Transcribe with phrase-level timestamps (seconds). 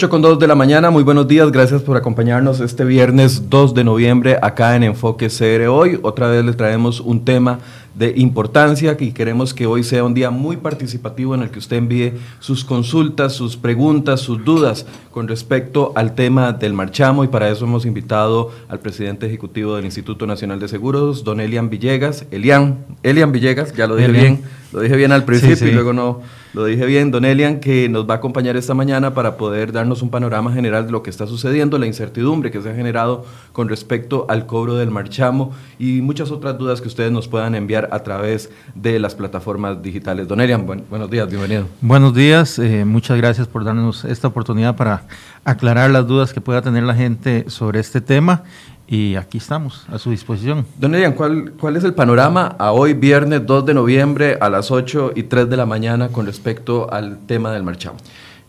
[0.00, 3.74] 8 con 2 de la mañana, muy buenos días, gracias por acompañarnos este viernes 2
[3.74, 6.00] de noviembre acá en Enfoque CR Hoy.
[6.02, 7.58] Otra vez les traemos un tema
[7.94, 11.76] de importancia y queremos que hoy sea un día muy participativo en el que usted
[11.76, 17.24] envíe sus consultas, sus preguntas, sus dudas con respecto al tema del marchamo.
[17.24, 21.70] Y para eso hemos invitado al presidente ejecutivo del Instituto Nacional de Seguros, don Elian
[21.70, 22.26] Villegas.
[22.30, 26.20] Elian, Elian Villegas, ya lo dije bien, lo dije bien al principio y luego no
[26.52, 30.02] lo dije bien, don Elian, que nos va a acompañar esta mañana para poder darnos
[30.02, 33.68] un panorama general de lo que está sucediendo, la incertidumbre que se ha generado con
[33.68, 38.02] respecto al cobro del marchamo y muchas otras dudas que ustedes nos puedan enviar a
[38.02, 40.28] través de las plataformas digitales.
[40.28, 41.66] Don Elian, buenos días, bienvenido.
[41.80, 45.02] Buenos días, eh, muchas gracias por darnos esta oportunidad para
[45.44, 48.44] aclarar las dudas que pueda tener la gente sobre este tema
[48.90, 50.66] y aquí estamos, a su disposición.
[50.76, 54.72] Don Elian, ¿cuál, ¿cuál es el panorama a hoy, viernes 2 de noviembre, a las
[54.72, 57.98] 8 y 3 de la mañana, con respecto al tema del marchamo?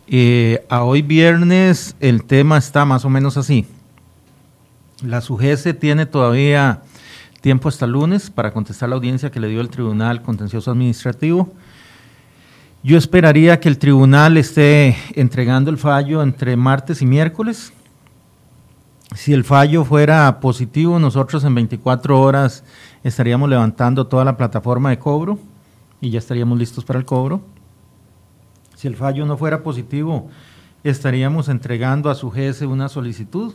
[0.07, 3.67] Eh, a hoy, viernes, el tema está más o menos así.
[5.05, 6.81] La SUGESE tiene todavía
[7.41, 11.53] tiempo hasta lunes para contestar la audiencia que le dio el Tribunal Contencioso Administrativo.
[12.83, 17.73] Yo esperaría que el tribunal esté entregando el fallo entre martes y miércoles
[19.15, 22.63] si el fallo fuera positivo, nosotros en 24 horas
[23.03, 25.37] estaríamos levantando toda la plataforma de cobro
[25.99, 27.41] y ya estaríamos listos para el cobro.
[28.75, 30.29] Si el fallo no fuera positivo,
[30.85, 33.53] estaríamos entregando a su GS una solicitud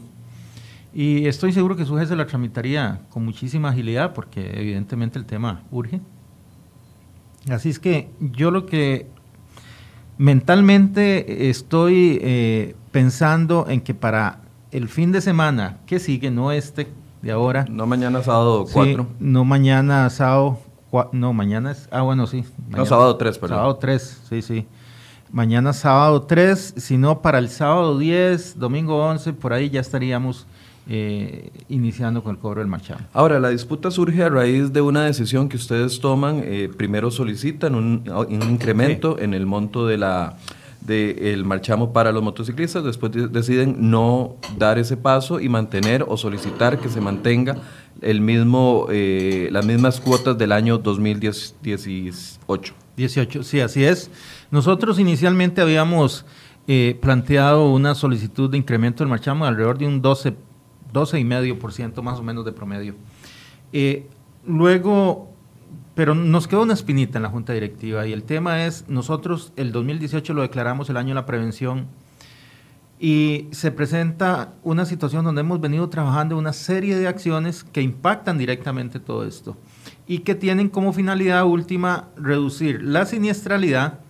[0.95, 5.63] y estoy seguro que su GS la tramitaría con muchísima agilidad porque evidentemente el tema
[5.71, 6.01] urge.
[7.51, 9.07] Así es que yo lo que
[10.19, 16.89] mentalmente estoy eh, pensando en que para el fin de semana que sigue, no este
[17.23, 17.67] de ahora.
[17.71, 19.07] No mañana sábado 4.
[19.21, 20.59] no mañana sábado,
[21.13, 22.45] no, mañana es, ah, bueno, sí.
[22.69, 23.59] no, sábado 3, perdón.
[23.59, 24.67] Sábado 3, sí, sí.
[25.31, 30.47] Mañana sábado 3, sino para el sábado 10, domingo 11, por ahí ya estaríamos
[30.89, 33.01] eh, iniciando con el cobro del marchamo.
[33.13, 36.43] Ahora, la disputa surge a raíz de una decisión que ustedes toman.
[36.45, 40.37] Eh, primero solicitan un, incremento en el monto de la
[40.81, 46.79] del marchamo para los motociclistas, después deciden no dar ese paso y mantener o solicitar
[46.79, 47.57] que se mantenga
[48.01, 52.75] el mismo, eh, las mismas cuotas del año 2018.
[52.97, 54.11] 18, sí, así es.
[54.51, 56.25] Nosotros inicialmente habíamos
[56.69, 60.35] eh, planteado una solicitud de incremento del marchamo de alrededor de un 12,
[60.93, 62.95] 12,5% más o menos de promedio.
[63.73, 64.09] Eh,
[64.47, 65.37] luego
[65.97, 69.73] pero nos quedó una espinita en la Junta Directiva y el tema es, nosotros el
[69.73, 71.87] 2018 lo declaramos el año de la prevención
[73.01, 78.37] y se presenta una situación donde hemos venido trabajando una serie de acciones que impactan
[78.37, 79.57] directamente todo esto
[80.07, 84.01] y que tienen como finalidad última reducir la siniestralidad,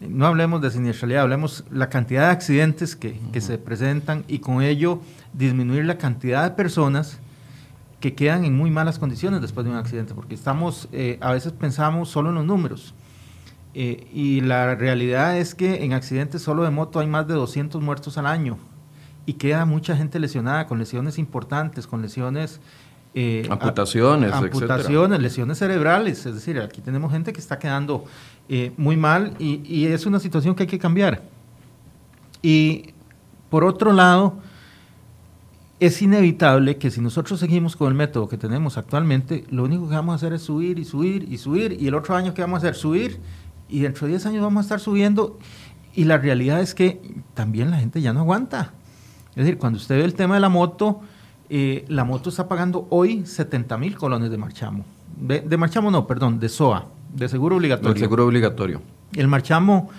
[0.00, 4.62] no hablemos de siniestralidad, hablemos la cantidad de accidentes que, que se presentan y con
[4.62, 5.00] ello
[5.36, 7.20] disminuir la cantidad de personas
[8.00, 11.52] que quedan en muy malas condiciones después de un accidente, porque estamos, eh, a veces
[11.52, 12.94] pensamos solo en los números.
[13.74, 17.82] Eh, y la realidad es que en accidentes solo de moto hay más de 200
[17.82, 18.56] muertos al año
[19.26, 22.60] y queda mucha gente lesionada con lesiones importantes, con lesiones...
[23.14, 28.04] Eh, amputaciones, amputaciones, lesiones cerebrales, es decir, aquí tenemos gente que está quedando
[28.76, 31.22] muy mal y, y es una situación que hay que cambiar.
[32.42, 32.92] Y
[33.48, 34.38] por otro lado,
[35.78, 39.94] es inevitable que si nosotros seguimos con el método que tenemos actualmente, lo único que
[39.94, 42.56] vamos a hacer es subir y subir y subir, y el otro año que vamos
[42.56, 43.20] a hacer, subir,
[43.68, 45.38] y dentro de 10 años vamos a estar subiendo,
[45.94, 47.00] y la realidad es que
[47.34, 48.72] también la gente ya no aguanta.
[49.30, 51.00] Es decir, cuando usted ve el tema de la moto,
[51.50, 54.84] eh, la moto está pagando hoy 70 mil colones de marchamo.
[55.16, 57.92] De, marchamo no, perdón, de SOA, de seguro obligatorio.
[57.92, 58.82] El seguro obligatorio.
[59.14, 59.90] El marchamo,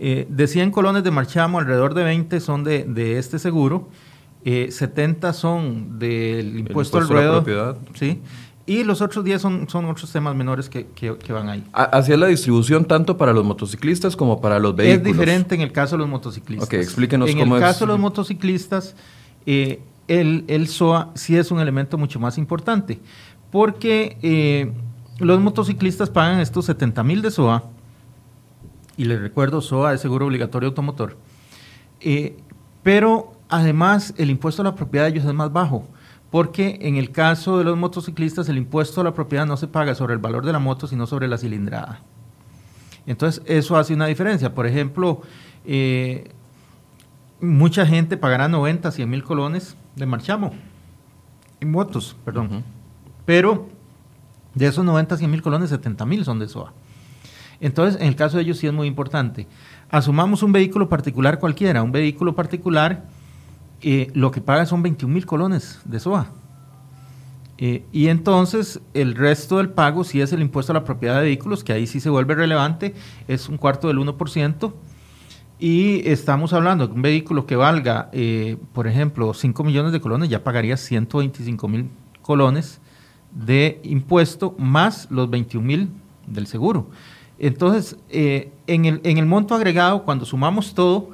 [0.00, 3.88] eh, de 100 colones de marchamo, alrededor de 20 son de, de este seguro,
[4.44, 7.36] 70 eh, son del impuesto, al ruedo.
[7.36, 7.78] propiedad.
[7.94, 8.20] Sí.
[8.64, 11.64] Y los otros 10 son, son otros temas menores que, que, van ahí.
[11.72, 14.98] ¿Hacia la distribución tanto para los motociclistas como para los vehículos?
[14.98, 16.68] Es diferente en el caso de los motociclistas.
[16.68, 17.46] Ok, explíquenos cómo es.
[17.46, 18.94] En el caso de los motociclistas,
[19.46, 23.00] eh, el, el, SOA sí es un elemento mucho más importante,
[23.50, 24.72] porque eh,
[25.18, 27.64] los motociclistas pagan estos 70 mil de SOA,
[28.96, 31.16] y les recuerdo, SOA es seguro obligatorio automotor,
[32.84, 35.86] pero Además, el impuesto a la propiedad de ellos es más bajo,
[36.30, 39.94] porque en el caso de los motociclistas el impuesto a la propiedad no se paga
[39.94, 42.00] sobre el valor de la moto, sino sobre la cilindrada.
[43.06, 44.54] Entonces, eso hace una diferencia.
[44.54, 45.20] Por ejemplo,
[45.66, 46.32] eh,
[47.42, 50.54] mucha gente pagará 90, 100 mil colones de marchamo,
[51.60, 52.64] en motos, perdón.
[53.26, 53.68] Pero
[54.54, 56.72] de esos 90, 100 mil colones, 70 mil son de SOA.
[57.60, 59.46] Entonces, en el caso de ellos sí es muy importante.
[59.90, 63.04] Asumamos un vehículo particular cualquiera, un vehículo particular,
[63.82, 66.30] eh, lo que paga son 21 mil colones de SOA.
[67.58, 71.22] Eh, y entonces el resto del pago, si es el impuesto a la propiedad de
[71.22, 72.94] vehículos, que ahí sí se vuelve relevante,
[73.28, 74.72] es un cuarto del 1%.
[75.60, 80.28] Y estamos hablando de un vehículo que valga, eh, por ejemplo, 5 millones de colones,
[80.28, 81.88] ya pagaría 125 mil
[82.20, 82.80] colones
[83.30, 85.88] de impuesto más los 21 mil
[86.26, 86.90] del seguro.
[87.38, 91.10] Entonces, eh, en, el, en, el, monto agregado, cuando sumamos todo,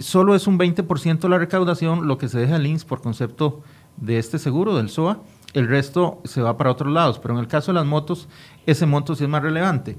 [0.00, 3.62] solo es un 20% de la recaudación lo que se deja el INS por concepto
[3.96, 5.20] de este seguro, del SOA
[5.54, 8.28] el resto se va para otros lados, pero en el caso de las motos,
[8.66, 9.96] ese monto sí es más relevante.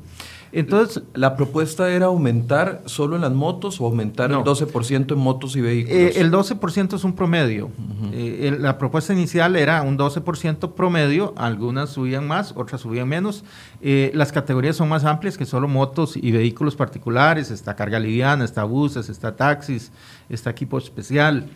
[0.51, 5.55] Entonces, ¿la propuesta era aumentar solo en las motos o aumentar el 12% en motos
[5.55, 5.97] y vehículos?
[5.97, 7.69] Eh, el 12% es un promedio.
[8.11, 13.43] Eh, la propuesta inicial era un 12% promedio, algunas subían más, otras subían menos.
[13.81, 18.45] Eh, las categorías son más amplias que solo motos y vehículos particulares, está carga liviana,
[18.45, 19.91] está buses, está taxis,
[20.29, 21.47] está equipo especial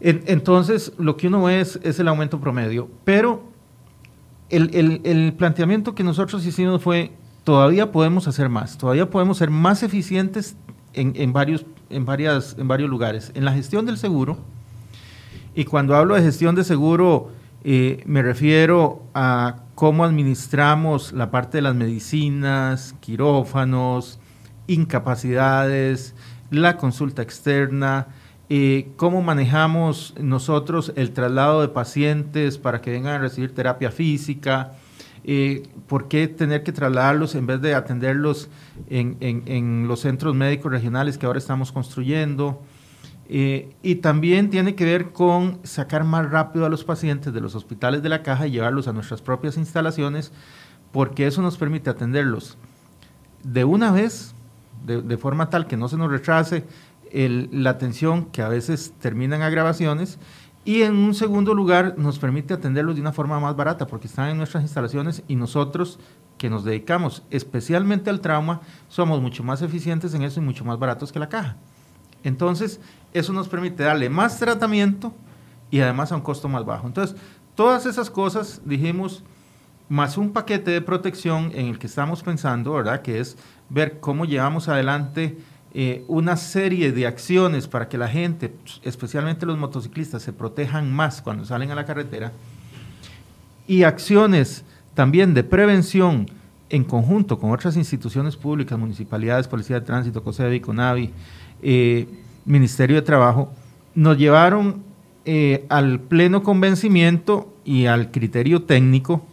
[0.00, 3.42] entonces, lo que uno ve es, el aumento promedio, pero
[4.48, 7.12] el, planteamiento que nosotros hicimos fue,
[7.44, 10.56] todavía podemos hacer más, todavía podemos ser más eficientes
[10.92, 13.32] en, varios, en, varias, en varios lugares.
[13.34, 14.38] En la gestión del seguro,
[15.54, 17.30] y cuando hablo de gestión de seguro,
[17.64, 24.18] eh, me refiero a cómo administramos la parte de las medicinas, quirófanos,
[24.66, 26.14] incapacidades,
[26.50, 28.08] la consulta externa,
[28.48, 34.72] eh, cómo manejamos nosotros el traslado de pacientes para que vengan a recibir terapia física,
[35.32, 38.48] eh, por qué tener que trasladarlos en vez de atenderlos
[38.88, 42.60] en, los centros médicos regionales que ahora estamos construyendo.
[43.28, 47.54] Eh, y también tiene que ver con sacar más rápido a los pacientes de los
[47.54, 50.32] hospitales de la caja y llevarlos a nuestras propias instalaciones,
[50.90, 52.58] porque eso nos permite atenderlos
[53.44, 54.34] de una vez,
[54.84, 56.64] de forma tal que no se nos retrase
[57.12, 60.18] la atención que a veces termina en agravaciones
[60.64, 64.28] y en un segundo lugar nos permite atenderlos de una forma más barata porque están
[64.28, 65.98] en nuestras instalaciones y nosotros
[66.36, 70.78] que nos dedicamos especialmente al trauma somos mucho más eficientes en eso y mucho más
[70.78, 71.56] baratos que la caja.
[72.22, 72.80] Entonces,
[73.14, 75.14] eso nos permite darle más tratamiento
[75.70, 76.86] y además a un costo más bajo.
[76.86, 77.16] Entonces,
[77.54, 79.24] todas esas cosas dijimos,
[79.88, 83.02] más un paquete de protección en el que estamos pensando, ¿verdad?
[83.02, 83.36] Que es
[83.68, 85.38] ver cómo llevamos adelante
[85.72, 91.22] eh, una serie de acciones para que la gente, especialmente los motociclistas, se protejan más
[91.22, 92.32] cuando salen a la carretera
[93.68, 96.28] y acciones también de prevención
[96.70, 101.10] en conjunto con otras instituciones públicas, municipalidades, Policía de Tránsito, COSEBI, CONAVI,
[101.62, 102.08] eh,
[102.44, 103.52] Ministerio de Trabajo,
[103.94, 104.82] nos llevaron
[105.24, 109.24] eh, al pleno convencimiento y al criterio técnico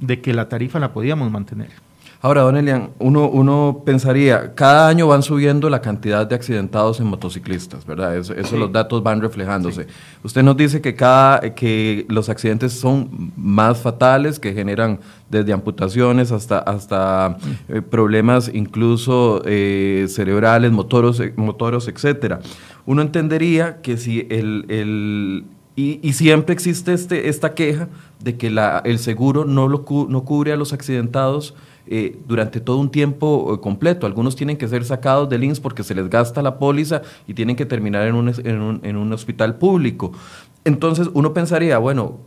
[0.00, 1.70] de que la tarifa la podíamos mantener.
[2.24, 7.06] Ahora, don Elian, uno, uno pensaría, cada año van subiendo la cantidad de accidentados en
[7.06, 8.16] motociclistas, ¿verdad?
[8.16, 9.88] Eso, los datos van reflejándose.
[10.22, 16.32] Usted nos dice que, cada, que los accidentes son más fatales, que generan desde amputaciones
[16.32, 17.36] hasta, hasta
[17.68, 22.40] eh, problemas incluso eh, cerebrales, motoros, motoros, etcétera.
[22.86, 25.44] Uno entendería que si el, el
[25.76, 27.88] y, siempre existe este, esta queja
[28.20, 31.54] de que la, el seguro no, lo, no cubre a los accidentados
[31.86, 34.06] eh, durante todo un tiempo eh, completo.
[34.06, 37.56] Algunos tienen que ser sacados del INS porque se les gasta la póliza y tienen
[37.56, 40.12] que terminar en un, en un, en un hospital público.
[40.64, 42.20] Entonces uno pensaría, bueno,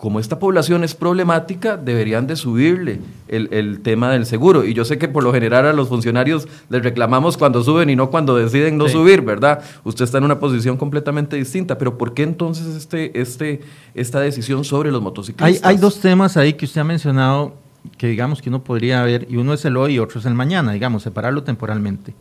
[0.00, 4.64] como esta población es problemática, deberían de subirle el, el, tema del seguro.
[4.64, 7.96] Y yo sé que por lo general a los funcionarios les reclamamos cuando suben y
[7.96, 9.62] no cuando deciden no subir, ¿verdad?
[9.84, 13.60] Usted está en una posición completamente distinta, pero ¿por qué entonces este, este,
[13.94, 15.62] esta decisión sobre los motociclistas?
[15.68, 17.52] Hay, hay dos temas ahí que usted ha mencionado
[17.96, 20.34] que digamos que uno podría ver, y uno es el hoy y otro es el
[20.34, 22.14] mañana, digamos, separarlo temporalmente.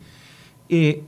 [0.69, 1.03] Eh,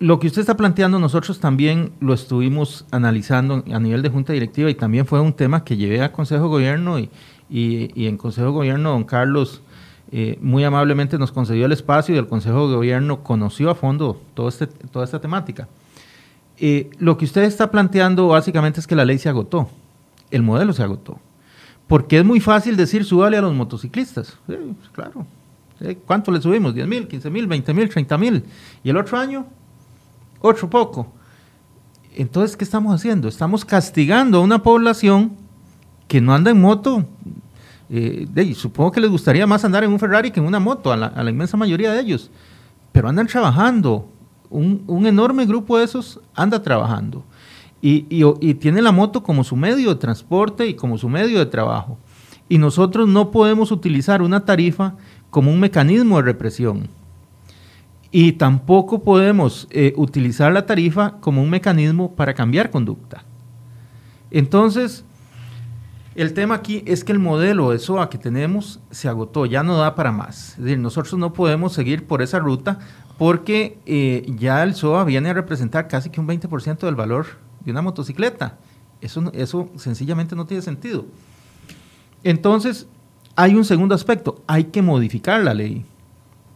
[0.00, 4.68] lo que usted está planteando, nosotros también lo estuvimos analizando a nivel de Junta Directiva
[4.68, 7.10] y también fue un tema que llevé a Consejo de Gobierno y,
[7.48, 9.62] y, en Consejo de Gobierno don Carlos
[10.10, 14.20] eh, muy amablemente nos concedió el espacio y el Consejo de Gobierno conoció a fondo
[14.34, 15.68] todo este, toda esta temática.
[16.58, 19.68] Eh, lo que usted está planteando básicamente es que la ley se agotó,
[20.30, 21.18] el modelo se agotó.
[21.86, 24.36] Porque es muy fácil decir súbale a los motociclistas.
[24.92, 25.26] claro.
[26.06, 26.74] ¿Cuánto le subimos?
[26.74, 28.44] ¿10 mil, 15 mil, 20 mil, 30 mil?
[28.82, 29.46] ¿Y el otro año?
[30.40, 31.12] Otro poco.
[32.14, 33.28] Entonces, ¿qué estamos haciendo?
[33.28, 35.32] Estamos castigando a una población
[36.08, 37.04] que no anda en moto.
[37.90, 40.96] Eh, supongo que les gustaría más andar en un Ferrari que en una moto, a
[40.96, 42.30] la, inmensa mayoría de ellos.
[42.92, 44.08] Pero andan trabajando.
[44.48, 47.24] Un, un enorme grupo de esos anda trabajando
[47.86, 51.98] y, tiene la moto como su medio de transporte y como su medio de trabajo.
[52.48, 54.94] Y nosotros no podemos utilizar una tarifa
[55.28, 56.88] como un mecanismo de represión.
[58.10, 63.24] Y tampoco podemos eh, utilizar la tarifa como un mecanismo para cambiar conducta.
[64.30, 65.04] Entonces,
[66.14, 69.76] el tema aquí es que el modelo de SOA que tenemos se agotó, ya no
[69.76, 70.52] da para más.
[70.52, 72.78] Es decir, nosotros no podemos seguir por esa ruta
[73.18, 77.70] porque eh, ya el SOA viene a representar casi que un 20% del valor de
[77.70, 78.58] una motocicleta.
[79.00, 81.04] Eso, eso sencillamente no tiene sentido.
[82.22, 82.86] Entonces,
[83.36, 85.84] hay un segundo aspecto, hay que modificar la ley.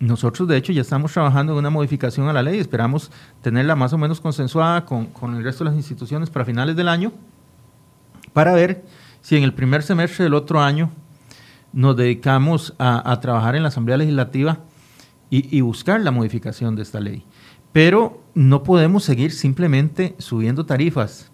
[0.00, 3.10] Nosotros, de hecho, ya estamos trabajando en una modificación a la ley, esperamos
[3.42, 6.88] tenerla más o menos consensuada con, con el resto de las instituciones para finales del
[6.88, 7.12] año,
[8.32, 8.84] para ver
[9.20, 10.90] si en el primer semestre del otro año
[11.72, 14.58] nos dedicamos a, trabajar en la Asamblea Legislativa
[15.30, 17.24] y, buscar la modificación de esta ley.
[17.72, 21.30] Pero no podemos seguir simplemente subiendo tarifas.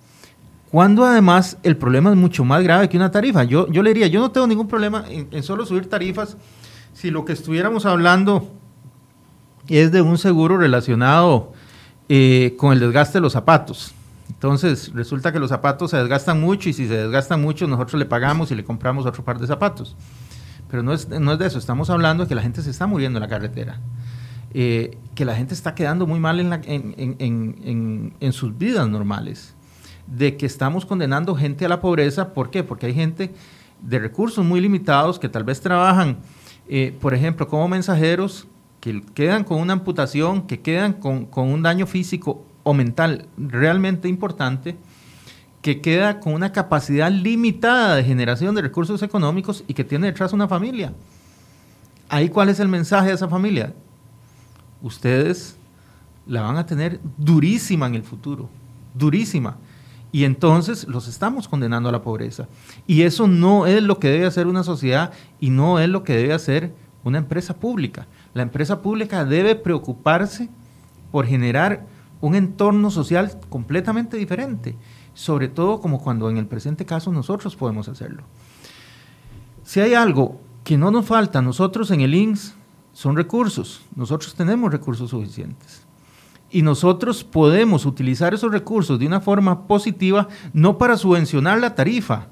[0.70, 3.44] Cuando además el problema es mucho más grave que una tarifa.
[3.44, 6.36] Yo, yo le diría, yo no tengo ningún problema en, solo subir tarifas
[6.92, 8.50] si lo que estuviéramos hablando
[9.68, 11.52] es de un seguro relacionado
[12.08, 13.94] eh, con el desgaste de los zapatos.
[14.28, 18.06] Entonces, resulta que los zapatos se desgastan mucho y si se desgastan mucho, nosotros le
[18.06, 19.96] pagamos y le compramos otro par de zapatos.
[20.70, 22.86] Pero no es, no es de eso, estamos hablando de que la gente se está
[22.86, 23.78] muriendo en la carretera,
[24.54, 29.54] eh, que la gente está quedando muy mal en, en, sus vidas normales,
[30.06, 32.32] de que estamos condenando gente a la pobreza.
[32.32, 32.62] ¿Por qué?
[32.62, 33.34] Porque hay gente
[33.82, 36.18] de recursos muy limitados que tal vez trabajan,
[36.68, 38.46] eh, por ejemplo, como mensajeros,
[38.80, 44.08] que quedan con una amputación, que quedan con, con un daño físico o mental realmente
[44.08, 44.76] importante
[45.62, 50.34] que queda con una capacidad limitada de generación de recursos económicos y que tiene detrás
[50.34, 50.92] una familia.
[52.10, 53.72] Ahí cuál es el mensaje de esa familia.
[54.84, 55.56] Ustedes
[56.26, 58.50] la van a tener durísima en el futuro,
[58.92, 59.56] durísima.
[60.12, 62.48] Y entonces los estamos condenando a la pobreza.
[62.86, 65.10] Y eso no es lo que debe hacer una sociedad
[65.40, 68.06] y no es lo que debe hacer una empresa pública.
[68.34, 70.50] La empresa pública debe preocuparse
[71.10, 71.86] por generar
[72.20, 74.76] un entorno social completamente diferente,
[75.14, 78.22] sobre todo como cuando en el presente caso nosotros podemos hacerlo.
[79.62, 82.54] Si hay algo que no nos falta nosotros en el INS,
[82.94, 83.82] son recursos.
[83.94, 85.82] Nosotros tenemos recursos suficientes.
[86.50, 92.28] Y nosotros podemos utilizar esos recursos de una forma positiva, no para subvencionar la tarifa.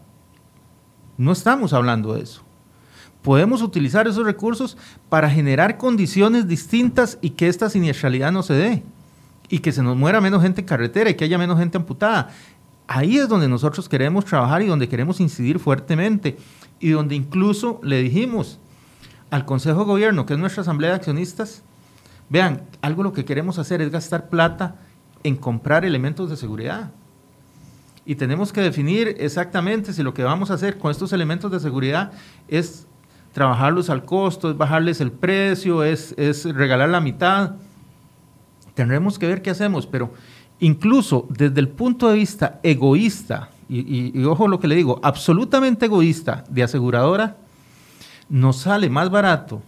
[1.19, 2.42] No estamos hablando de eso.
[3.21, 4.78] Podemos utilizar esos recursos
[5.09, 8.83] para generar condiciones distintas y que esta siniestralidad no se dé
[9.49, 12.31] y que se nos muera menos gente en carretera y que haya menos gente amputada.
[12.87, 16.37] Ahí es donde nosotros queremos trabajar y donde queremos incidir fuertemente
[16.81, 18.59] y donde incluso le dijimos
[19.33, 21.65] al Consejo de Gobierno, que es nuestra Asamblea de Accionistas,
[22.29, 24.77] vean, algo lo que queremos hacer es gastar plata
[25.25, 26.93] en comprar elementos de seguridad.
[28.07, 31.59] Y tenemos que definir exactamente si lo que vamos a hacer con estos elementos de
[31.59, 32.12] seguridad
[32.47, 32.87] es
[33.33, 37.57] trabajarlos al costo, es bajarles el precio, es, es regalar la mitad
[38.75, 40.12] tendremos que ver qué hacemos, pero
[40.61, 46.45] incluso desde el punto de vista egoísta, y, ojo lo que le digo, absolutamente egoísta
[46.49, 47.37] de aseguradora,
[48.33, 49.62] nos sale más barato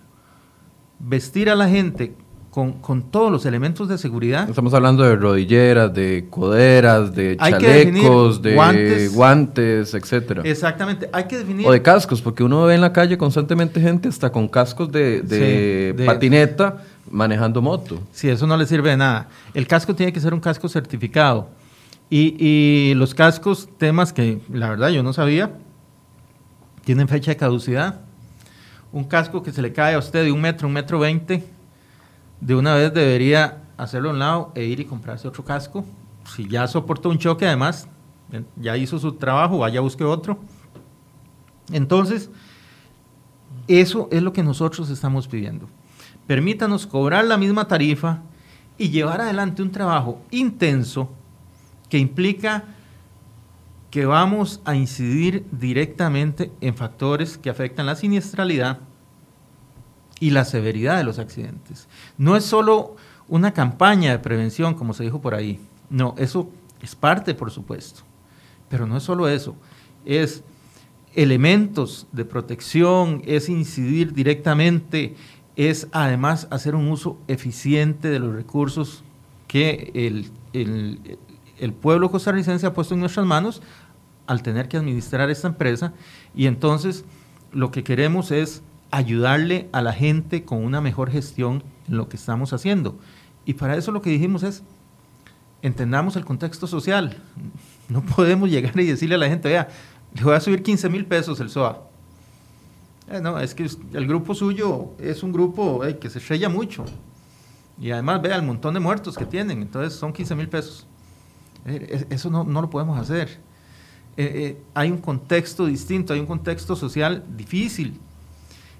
[0.98, 2.16] vestir a la gente
[2.50, 4.48] con, todos los elementos de seguridad.
[4.48, 10.42] Estamos hablando de rodilleras, de coderas, de chalecos, de guantes, guantes, etcétera.
[10.44, 11.66] Exactamente, hay que definir.
[11.66, 16.02] O de cascos, porque uno ve en la calle constantemente gente hasta con cascos de,
[16.06, 18.00] patineta manejando moto.
[18.12, 19.28] Sí, eso no le sirve de nada.
[19.52, 21.50] El casco tiene que ser un casco certificado.
[22.08, 25.50] Y, y los cascos, temas que la verdad yo no sabía,
[26.84, 28.00] tienen fecha de caducidad.
[28.94, 31.44] Un casco que se le cae a usted de un metro, un metro veinte,
[32.40, 35.84] de una vez debería hacerlo a un lado e ir y comprarse otro casco.
[36.32, 37.88] Si ya soportó un choque, además,
[38.54, 40.38] ya hizo su trabajo, vaya busque otro.
[41.72, 42.30] Entonces,
[43.66, 45.68] eso es lo que nosotros estamos pidiendo.
[46.28, 48.22] Permítanos cobrar la misma tarifa
[48.78, 51.08] y llevar adelante un trabajo intenso
[51.88, 52.62] que implica
[53.94, 58.80] que vamos a incidir directamente en factores que afectan la siniestralidad,
[60.20, 61.86] y la severidad de los accidentes.
[62.16, 62.96] No es solo
[63.28, 65.60] una campaña de prevención, como se dijo por ahí.
[65.90, 68.02] No, eso es parte, por supuesto.
[68.68, 69.54] Pero no es solo eso.
[70.04, 70.42] Es
[71.14, 75.14] elementos de protección, es incidir directamente,
[75.56, 79.04] es además hacer un uso eficiente de los recursos
[79.46, 83.62] que el, el, pueblo costarricense ha puesto en nuestras manos
[84.26, 85.92] al tener que administrar esta empresa.
[86.34, 87.04] Y entonces
[87.52, 92.16] lo que queremos es ayudarle a la gente con una mejor gestión en lo que
[92.16, 92.98] estamos haciendo.
[93.44, 94.62] Y para eso lo que dijimos es,
[95.62, 97.22] entendamos el contexto social.
[97.86, 99.68] No podemos llegar y decirle a la gente, vea,
[100.14, 101.82] le voy a subir 15 mil pesos el SOA.
[103.10, 106.86] Eh, no, es que el grupo suyo es un grupo que se estrella mucho.
[107.78, 109.60] Y además vea el montón de muertos que tienen.
[109.60, 110.86] Entonces son 15 mil pesos.
[111.66, 113.38] Eh, eso no, no, lo podemos hacer.
[114.16, 117.98] Eh, hay un contexto distinto, hay un contexto social difícil.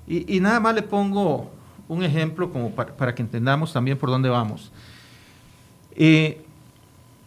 [0.07, 1.51] Y, y nada más le pongo
[1.89, 4.71] un ejemplo como para, para, que entendamos también por dónde vamos.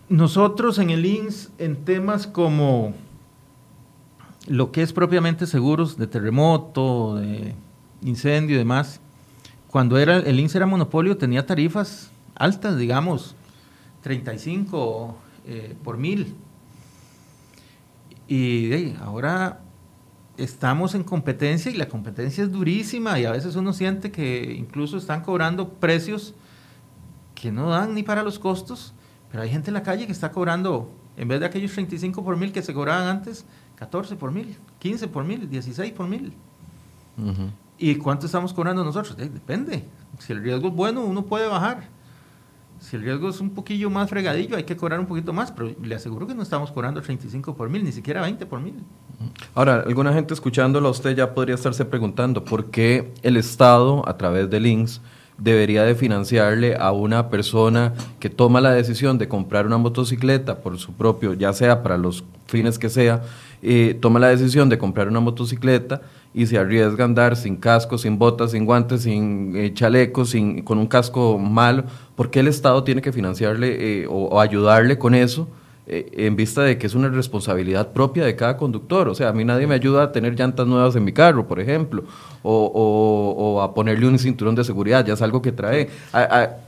[0.09, 2.93] nosotros en el INS, en temas como
[4.47, 7.53] lo que es propiamente seguros de terremoto, de
[8.01, 8.99] incendio y demás,
[9.67, 13.35] cuando era el INSS era monopolio tenía tarifas altas, digamos,
[14.01, 16.35] 35 eh, por mil.
[18.27, 19.61] Y ahora
[20.37, 24.97] estamos en competencia y la competencia es durísima y a veces uno siente que incluso
[24.97, 26.33] están cobrando precios
[27.33, 28.93] que no dan ni para los costos,
[29.31, 32.37] pero hay gente en la calle que está cobrando, en vez de aquellos 35 por
[32.37, 36.33] mil que se cobraban antes, 14 por mil, 15 por mil, 16 por mil.
[37.77, 39.17] ¿Y cuánto estamos cobrando nosotros?
[39.17, 39.85] depende.
[40.19, 41.89] Si el riesgo es bueno, uno puede bajar.
[42.79, 45.73] Si el riesgo es un poquillo más fregadillo, hay que cobrar un poquito más, pero
[45.81, 48.75] le aseguro que no estamos cobrando 35 por mil, ni siquiera 20 por mil.
[49.55, 54.49] Ahora, alguna gente escuchándolo usted ya podría estarse preguntando por qué el Estado, a través
[54.49, 55.01] de links,
[55.37, 60.77] debería de financiarle a una persona que toma la decisión de comprar una motocicleta por
[60.79, 63.21] su propio, ya sea para los fines que sea,
[63.61, 66.01] eh, toma la decisión de comprar una motocicleta
[66.33, 70.61] y se arriesga a andar sin casco, sin botas, sin guantes, sin eh, chalecos, sin,
[70.61, 71.83] con un casco malo,
[72.15, 75.47] ¿por qué el Estado tiene que financiarle eh, o, ayudarle con eso?
[75.87, 79.07] En vista de que es una responsabilidad propia de cada conductor.
[79.07, 81.59] O sea, a mí nadie me ayuda a tener llantas nuevas en mi carro, por
[81.59, 82.03] ejemplo,
[82.43, 85.89] o, a ponerle un cinturón de seguridad, ya es algo que trae.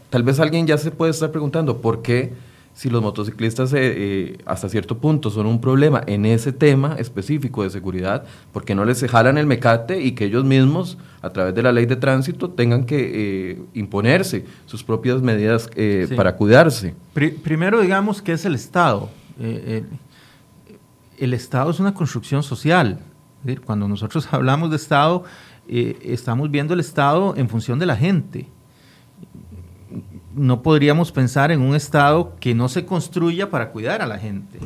[0.09, 2.31] tal vez alguien ya se puede estar preguntando, ¿por qué
[2.79, 7.61] si los motociclistas eh, eh, hasta cierto punto son un problema en ese tema específico
[7.61, 11.61] de seguridad, porque no les jalan el mecate y que ellos mismos, a través de
[11.61, 15.69] la ley de tránsito, tengan que eh, imponerse sus propias medidas
[16.15, 16.95] para cuidarse.
[17.43, 19.09] primero digamos que es el Estado.
[21.17, 22.99] el Estado es una construcción social.
[23.65, 25.25] cuando nosotros hablamos de Estado,
[25.67, 28.47] estamos viendo el Estado en función de la gente
[30.35, 34.59] no podríamos pensar en un Estado que no se construya para cuidar a la gente.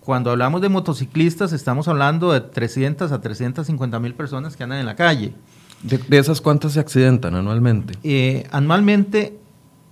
[0.00, 4.86] Cuando hablamos de motociclistas, estamos hablando de 300 a 350 mil personas que andan en
[4.86, 5.34] la calle.
[5.82, 7.94] ¿De, esas cuántas se accidentan anualmente?
[8.02, 9.38] Eh, anualmente,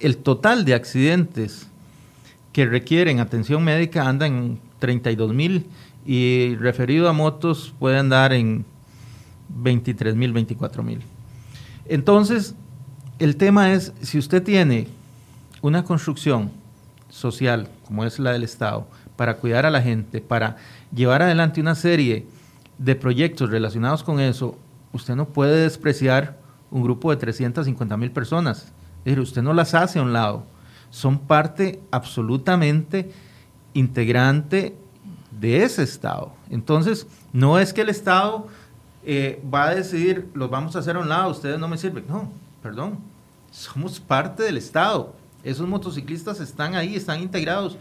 [0.01, 1.69] el total de accidentes
[2.53, 5.67] que requieren atención médica anda en 32 mil
[6.07, 8.65] y referido a motos puede andar en
[9.49, 11.01] 23 mil, 24 mil.
[11.85, 12.55] Entonces,
[13.19, 14.89] el tema es, si usted tiene
[15.63, 16.51] una construcción
[17.09, 20.57] social, como es la del Estado, para cuidar a la gente, para
[20.95, 22.27] llevar adelante una serie
[22.79, 24.59] de proyectos relacionados con eso,
[24.93, 26.37] usted no puede despreciar
[26.71, 28.73] un grupo de 350 mil personas.
[28.99, 30.45] Es decir, usted no las hace a un lado.
[30.91, 33.11] Son parte absolutamente
[33.73, 34.77] integrante
[35.31, 36.33] de ese Estado.
[36.51, 38.47] Entonces, no es que el Estado
[39.05, 42.05] eh, va a decidir, los vamos a hacer a un lado, ustedes no me sirven.
[42.09, 42.31] No,
[42.67, 42.99] perdón,
[43.53, 45.15] somos parte del Estado.
[45.45, 47.79] Esos motociclistas están ahí, están integrados.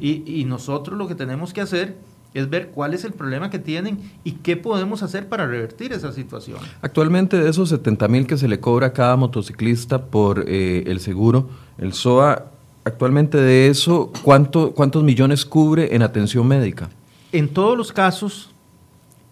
[0.00, 1.96] Y, nosotros lo que tenemos que hacer
[2.34, 6.12] es ver cuál es el problema que tienen y qué podemos hacer para revertir esa
[6.12, 6.58] situación.
[6.82, 11.00] Actualmente de esos 70 mil que se le cobra a cada motociclista por eh, el
[11.00, 11.48] seguro,
[11.78, 12.52] el SOA,
[12.84, 16.90] actualmente de eso, ¿cuánto, ¿cuántos millones cubre en atención médica?
[17.32, 18.50] En todos los casos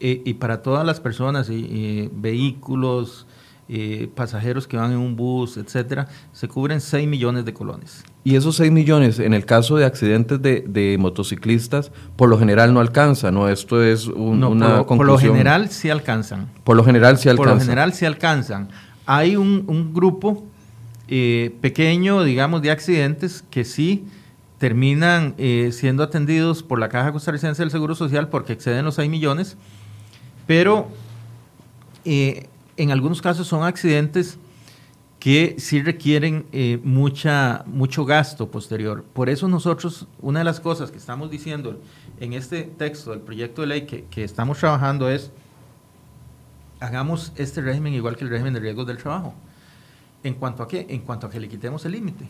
[0.01, 3.27] eh, y para todas las personas y vehículos,
[3.69, 8.05] eh, pasajeros que van en un bus, etcétera, se cubren 6 millones de colones.
[8.23, 12.79] Y esos 6 millones, en el caso de accidentes de, motociclistas, por lo general no
[12.79, 13.49] alcanza, ¿no?
[13.49, 14.99] Esto es una por conclusión.
[14.99, 16.49] Por lo general sí alcanzan.
[16.63, 17.55] Por lo general sí alcanzan.
[17.55, 18.69] Por lo general sí alcanzan.
[19.05, 20.45] Hay un, grupo
[21.09, 24.05] eh, pequeño, digamos, de accidentes que sí
[24.59, 29.11] terminan eh, siendo atendidos por la Caja Costarricense del Seguro Social porque exceden los 6
[29.11, 29.57] millones,
[30.47, 30.89] pero
[32.77, 34.39] en algunos casos son accidentes
[35.19, 39.05] que sí requieren eh, mucha, mucho gasto posterior.
[39.13, 41.81] Por eso nosotros, una de las cosas que estamos diciendo
[42.21, 45.33] en este texto del proyecto de ley que, que estamos trabajando es,
[46.81, 49.35] hagamos este régimen igual que el régimen de riesgos del trabajo.
[50.23, 50.87] ¿En cuanto a qué?
[50.89, 52.29] En cuanto a que le quitemos el límite.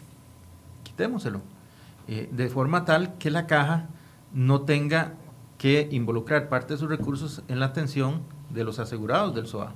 [0.85, 1.41] Quitémoselo.
[2.09, 3.89] Eh, de forma tal que la caja
[4.33, 5.15] no tenga
[5.59, 9.75] que involucrar parte de sus recursos en la atención de los asegurados del SOA.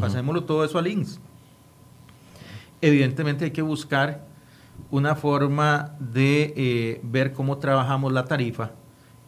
[0.00, 1.20] Pasémoslo todo eso a links.
[2.80, 4.26] Evidentemente hay que buscar
[4.90, 8.70] una forma de eh, ver cómo trabajamos la tarifa,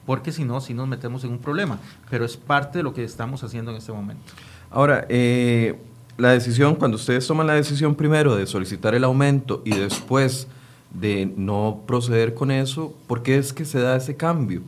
[0.07, 1.79] porque si no, si nos metemos en un problema.
[2.09, 4.33] Pero es parte de lo que estamos haciendo en este momento.
[4.70, 5.79] Ahora, eh,
[6.16, 10.46] la decisión, cuando ustedes toman la decisión primero de solicitar el aumento y después
[10.92, 14.62] de no proceder con eso, ¿por qué es que se da ese cambio?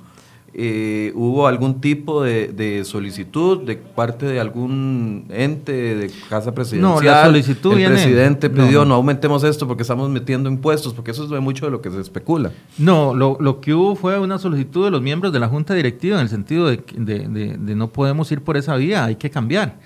[0.55, 6.95] Eh, ¿Hubo algún tipo de, solicitud de parte de algún ente de casa presidencial?
[6.95, 11.25] No, la solicitud El presidente pidió no, aumentemos esto porque estamos metiendo impuestos, porque eso
[11.25, 12.53] es mucho de lo que se especula.
[12.77, 16.17] No, lo, lo, que hubo fue una solicitud de los miembros de la Junta Directiva
[16.17, 19.79] en el sentido de, de, de no podemos ir por esa vía, hay que cambiar.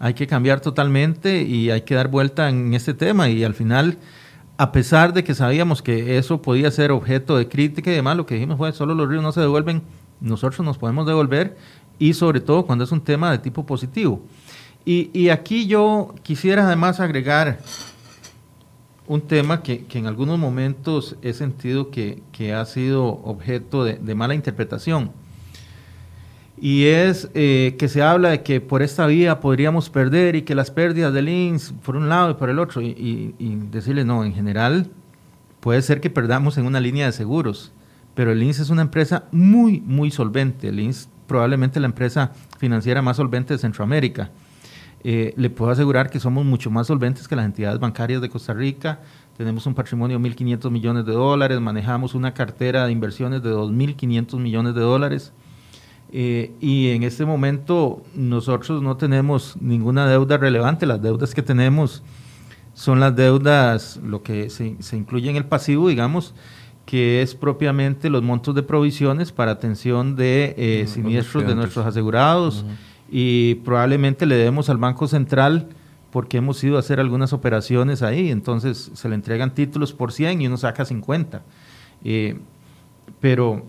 [0.00, 3.98] Hay que cambiar totalmente y hay que dar vuelta en este tema y al final
[4.58, 8.26] a pesar de que sabíamos que eso podía ser objeto de crítica y demás, lo
[8.26, 9.82] que dijimos fue, solo los ríos no se devuelven
[10.20, 11.56] nosotros nos podemos devolver
[11.98, 14.22] y sobre todo cuando es un tema de tipo positivo.
[14.84, 17.58] Y, aquí yo quisiera además agregar
[19.06, 22.22] un tema que, en algunos momentos he sentido que,
[22.54, 25.10] ha sido objeto de, mala interpretación.
[26.58, 30.54] Y es eh, que se habla de que por esta vía podríamos perder y que
[30.54, 32.80] las pérdidas del INS por un lado y por el otro.
[32.80, 34.90] Y, y decirle, no, en general
[35.60, 37.72] puede ser que perdamos en una línea de seguros
[38.18, 40.70] pero el INS es una empresa muy, muy solvente.
[40.70, 44.32] El INS probablemente la empresa financiera más solvente de Centroamérica.
[45.04, 48.54] Eh, le puedo asegurar que somos mucho más solventes que las entidades bancarias de Costa
[48.54, 48.98] Rica.
[49.36, 54.36] Tenemos un patrimonio de 1.500 millones de dólares, manejamos una cartera de inversiones de 2.500
[54.40, 55.32] millones de dólares.
[56.10, 60.86] Eh, y en este momento nosotros no tenemos ninguna deuda relevante.
[60.86, 62.02] Las deudas que tenemos
[62.74, 66.34] son las deudas, lo que se, se incluye en el pasivo, digamos,
[66.88, 72.64] que es propiamente los montos de provisiones para atención de eh, siniestros de nuestros asegurados.
[73.10, 75.68] Y probablemente le demos al Banco Central
[76.10, 80.40] porque hemos ido a hacer algunas operaciones ahí, entonces se le entregan títulos por 100
[80.40, 81.42] y uno saca 50.
[82.04, 82.38] Eh,
[83.20, 83.66] pero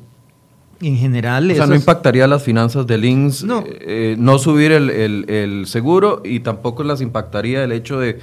[0.79, 1.51] en general...
[1.51, 4.89] O sea, no impactaría las finanzas del INS no, eh, no subir el,
[5.29, 8.21] el seguro y tampoco las impactaría el hecho de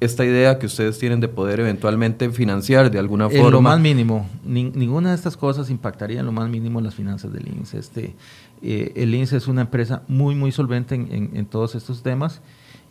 [0.00, 3.46] esta idea que ustedes tienen de poder eventualmente financiar de alguna forma.
[3.46, 7.32] En lo más mínimo, ninguna de estas cosas impactaría en lo más mínimo las finanzas
[7.32, 7.74] del INSS.
[7.74, 8.14] Este,
[8.62, 12.42] eh, el INSS es una empresa muy, muy solvente en, todos estos temas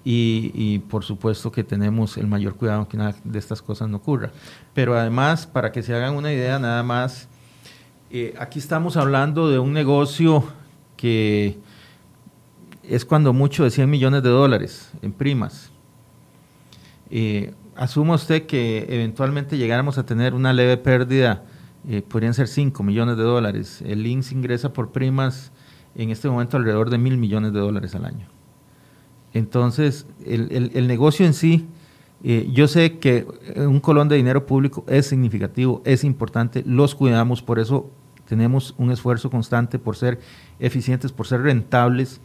[0.06, 4.32] y, por supuesto que tenemos el mayor cuidado que nada de estas cosas no ocurra.
[4.74, 7.28] Pero además, para que se hagan una idea, nada más,
[8.12, 10.44] eh, aquí estamos hablando de un negocio
[10.96, 11.58] que
[12.84, 15.73] es cuando mucho de 100 millones de dólares en primas
[17.15, 21.43] eh, asuma usted que eventualmente llegáramos a tener una leve pérdida,
[21.88, 23.84] eh, podrían ser 5 millones de dólares.
[23.86, 25.52] El INS ingresa por primas
[25.93, 28.26] en este momento alrededor de mil millones de dólares al año.
[29.32, 31.67] Entonces, el, negocio en sí,
[32.23, 37.43] eh, yo sé que un colón de dinero público es significativo, es importante, los cuidamos,
[37.43, 37.91] por eso
[38.28, 40.19] tenemos un esfuerzo constante por ser
[40.60, 42.21] eficientes, por ser rentables,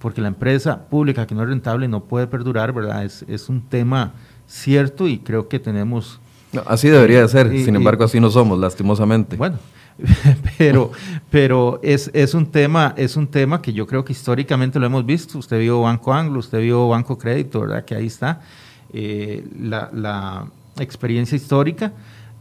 [0.00, 3.04] porque la empresa pública que no es rentable no puede perdurar, ¿verdad?
[3.04, 4.14] Es, es un tema
[4.52, 6.20] cierto y creo que tenemos...
[6.66, 9.36] así debería de ser, sin embargo así no somos, lastimosamente.
[9.36, 9.58] Bueno,
[10.58, 10.92] pero,
[11.30, 15.06] pero es, es, un tema, es un tema que yo creo que históricamente lo hemos
[15.06, 15.38] visto.
[15.38, 17.84] Usted vio Banco Anglo, usted vio Banco Crédito, ¿verdad?
[17.84, 18.40] Que ahí está
[18.92, 20.46] eh, la, la
[20.78, 21.92] experiencia histórica.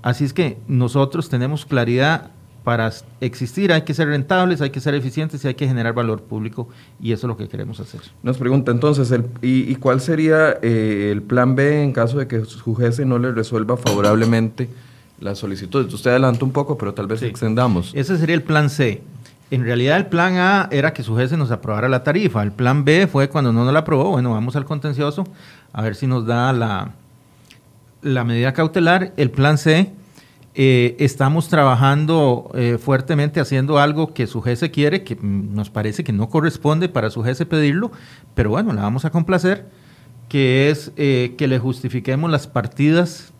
[0.01, 2.31] Así es que nosotros tenemos claridad
[2.63, 6.21] para existir hay que ser rentables, hay que ser eficientes y hay que generar valor
[6.21, 6.69] público
[7.01, 8.01] y eso es lo que queremos hacer.
[8.21, 12.75] Nos pregunta entonces, y, cuál sería eh, el plan B en caso de que su
[12.75, 14.69] jefe no le resuelva favorablemente
[15.21, 15.91] la solicitud?
[15.91, 17.91] Usted adelanta un poco, pero tal vez extendamos.
[17.93, 19.01] Ese sería el plan C.
[19.51, 22.41] En realidad el plan A era que su jefe nos aprobara la tarifa.
[22.41, 25.25] El plan B fue cuando no nos la aprobó, bueno, vamos al contencioso
[25.73, 26.91] a ver si nos da la,
[28.01, 29.13] la medida cautelar.
[29.17, 29.91] El plan C
[30.53, 36.11] eh, estamos trabajando eh, fuertemente haciendo algo que su jefe quiere, que nos parece que
[36.11, 37.91] no corresponde para su jefe pedirlo,
[38.33, 39.69] pero bueno, la vamos a complacer,
[40.27, 43.31] que es eh, que le justifiquemos las partidas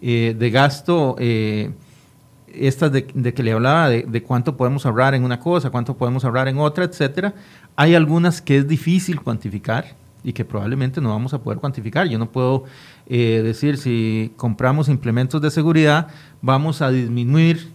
[0.00, 5.70] de gasto, estas de, que le hablaba, de, de, cuánto podemos ahorrar en una cosa,
[5.70, 7.34] cuánto podemos ahorrar en otra, etcétera.
[7.74, 12.08] Hay algunas que es difícil cuantificar y que probablemente no vamos a poder cuantificar.
[12.08, 12.64] Yo no puedo
[13.06, 16.08] eh, decir si compramos implementos de seguridad,
[16.42, 17.70] vamos a disminuir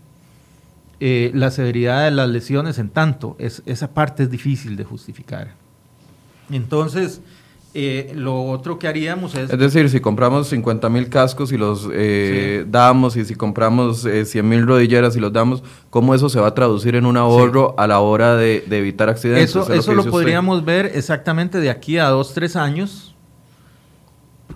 [1.00, 3.36] eh, la severidad de las lesiones en tanto.
[3.40, 5.52] Es, esa parte es difícil de justificar.
[6.50, 7.22] Entonces,
[7.74, 9.50] eh, lo otro que haríamos es...
[9.50, 11.90] Es decir, si compramos 50 mil cascos y los
[12.68, 16.54] damos, y si compramos 100 mil rodilleras y los damos, ¿cómo eso se va a
[16.54, 19.50] traducir en un ahorro a la hora de, evitar accidentes?
[19.50, 23.16] Eso, eso lo, podríamos ver exactamente de aquí a dos, tres años,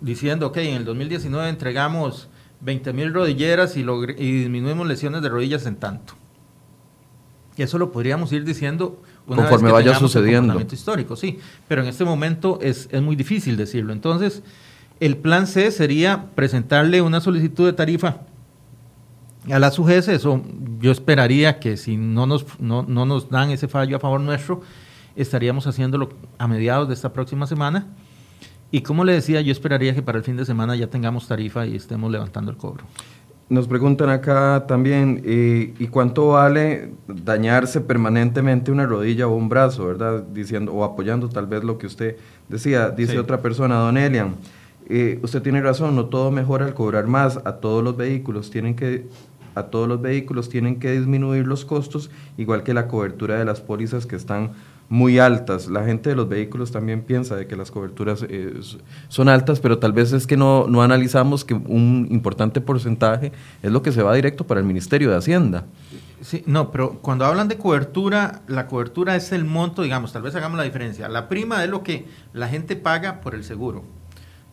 [0.02, 2.30] diciendo, ok, en el 2019 entregamos
[2.62, 6.14] 20 mil rodilleras y, y disminuimos lesiones de rodillas en tanto.
[7.56, 10.60] Y eso lo podríamos ir diciendo conforme vaya sucediendo.
[10.60, 13.94] histórico, sí, pero en este momento es, es muy difícil decirlo.
[13.94, 14.42] Entonces,
[15.00, 18.22] el plan C sería presentarle una solicitud de tarifa
[19.52, 20.42] a la SUGES, eso
[20.80, 24.62] yo esperaría que si no nos, no, no nos dan ese fallo a favor nuestro,
[25.16, 27.88] estaríamos haciéndolo a mediados de esta próxima semana.
[28.72, 31.66] Y como le decía, yo esperaría que para el fin de semana ya tengamos tarifa
[31.66, 32.84] y estemos levantando el cobro.
[33.50, 40.22] Nos preguntan acá también, ¿y cuánto vale dañarse permanentemente una rodilla o un brazo, verdad?
[40.24, 42.18] Diciendo, o apoyando tal vez lo que usted
[42.50, 42.90] decía.
[42.90, 44.36] Dice otra persona, don Elian,
[44.90, 48.76] eh, usted tiene razón, no todo mejora al cobrar más, a todos los vehículos tienen
[48.76, 49.08] que
[49.56, 53.60] a todos los vehículos tienen que disminuir los costos, igual que la cobertura de las
[53.60, 54.52] pólizas que están
[54.90, 55.68] muy altas.
[55.68, 58.54] La gente de los vehículos también piensa de que las coberturas eh,
[59.10, 63.72] son altas, pero tal vez es que no, no analizamos que un importante porcentaje es
[63.72, 65.66] lo que se va directo para el Ministerio de Hacienda.
[66.22, 70.34] Sí, no, pero cuando hablan de cobertura, la cobertura es el monto, digamos, tal vez
[70.36, 71.08] hagamos la diferencia.
[71.10, 73.84] La prima es lo que la gente paga por el seguro.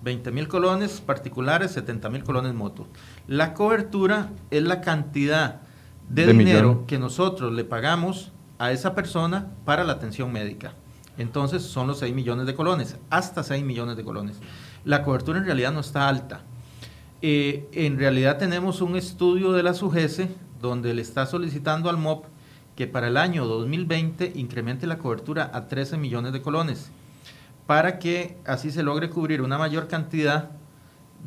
[0.02, 2.86] 20 mil colones particulares, 70 mil colones moto.
[3.26, 5.62] La cobertura es la cantidad
[6.10, 10.74] de, dinero que nosotros le pagamos a esa persona para la atención médica.
[11.18, 14.36] Entonces son los 6 millones de colones, hasta 6 millones de colones.
[14.84, 16.42] La cobertura en realidad no está alta.
[17.22, 20.28] Eh, en realidad tenemos un estudio de la SUGESE
[20.60, 22.26] donde le está solicitando al MOP
[22.76, 26.90] que para el año 2020 incremente la cobertura a 13 millones de colones
[27.66, 30.50] para que así se logre cubrir una mayor cantidad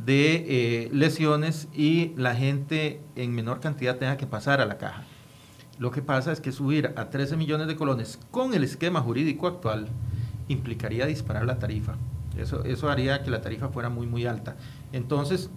[0.05, 5.03] de eh, lesiones y la gente en menor cantidad tenga que pasar a la caja.
[5.79, 9.47] Lo que pasa es que subir a 13 millones de colones con el esquema jurídico
[9.47, 9.87] actual
[10.47, 11.95] implicaría disparar la tarifa.
[12.37, 14.55] Eso, eso haría que la tarifa fuera muy, muy alta.
[14.91, 15.49] Entonces,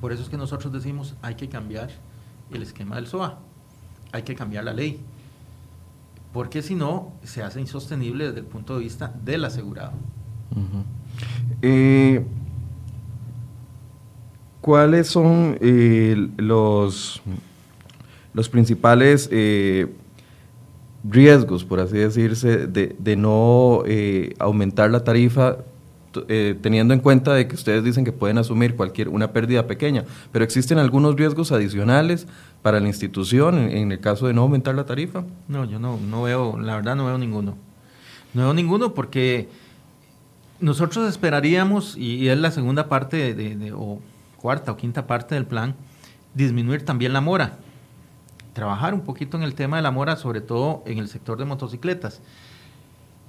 [0.00, 1.90] por eso es que nosotros decimos hay que cambiar
[2.52, 3.38] el esquema del SOA,
[4.12, 5.00] hay que cambiar la ley,
[6.32, 9.92] porque si no, se hace insostenible desde el punto de vista del asegurado.
[11.62, 12.26] Eh,
[14.60, 17.22] ¿Cuáles son eh, los
[18.34, 19.86] los principales eh,
[21.08, 25.58] riesgos, por así decirse, de, no eh, aumentar la tarifa
[26.28, 30.04] eh, teniendo en cuenta de que ustedes dicen que pueden asumir cualquier una pérdida pequeña,
[30.32, 32.26] pero existen algunos riesgos adicionales
[32.62, 35.24] para la institución en, el caso de no aumentar la tarifa.
[35.48, 37.56] No, yo no, no veo, la verdad no veo ninguno.
[38.32, 39.48] No veo ninguno porque
[40.60, 44.00] nosotros esperaríamos, y, es la segunda parte de, o
[44.38, 45.74] cuarta o quinta parte del plan,
[46.34, 47.58] disminuir también la mora
[48.54, 51.44] trabajar un poquito en el tema de la mora, sobre todo en el sector de
[51.44, 52.22] motocicletas.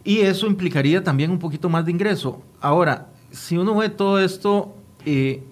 [0.05, 2.41] Y eso implicaría también un poquito más de ingreso.
[2.61, 5.43] Ahora, si uno ve todo esto, eh,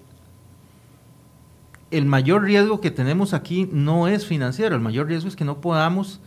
[1.90, 5.60] el mayor riesgo que tenemos aquí no es financiero, el mayor riesgo es que no
[5.60, 6.20] podamos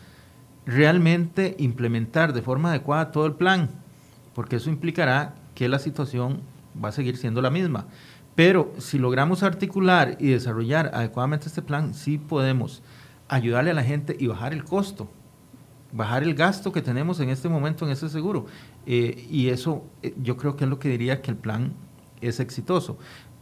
[0.65, 3.69] realmente implementar de forma adecuada todo el plan,
[4.35, 6.41] porque eso implicará que la situación
[6.83, 7.85] va a seguir siendo la misma.
[8.35, 12.83] Pero si logramos articular y desarrollar adecuadamente este plan, sí podemos
[13.27, 15.07] ayudarle a la gente y bajar el costo,
[15.91, 18.45] bajar el gasto que tenemos en este momento en ese seguro.
[18.85, 21.73] Eh, y eso eh, yo creo que es lo que diría que el plan
[22.21, 22.97] es exitoso.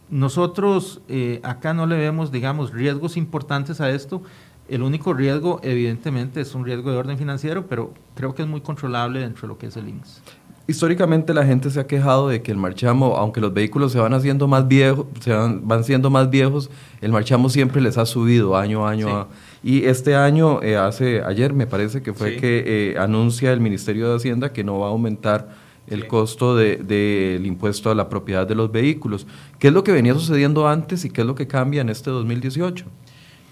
[0.10, 4.21] Nosotros eh, acá no le vemos, digamos, riesgos importantes a esto.
[4.67, 8.62] El único riesgo, evidentemente, es un riesgo de orden financiero, pero creo que es muy
[8.62, 10.21] controlable dentro de lo que es el INSS.
[10.67, 14.13] Históricamente la gente se ha quejado de que el marchamo, aunque los vehículos se van
[14.15, 18.58] haciendo más viejos, se van, van siendo más viejos, el marchamo siempre les ha subido
[18.58, 19.28] año a año.
[19.63, 24.10] y este año, eh, hace ayer me parece que fue que eh, anuncia el Ministerio
[24.10, 25.49] de Hacienda que no va a aumentar
[25.88, 29.28] el costo del de, impuesto a la propiedad de los vehículos.
[29.60, 32.10] ¿Qué es lo que venía sucediendo antes y qué es lo que cambia en este
[32.10, 32.86] 2018?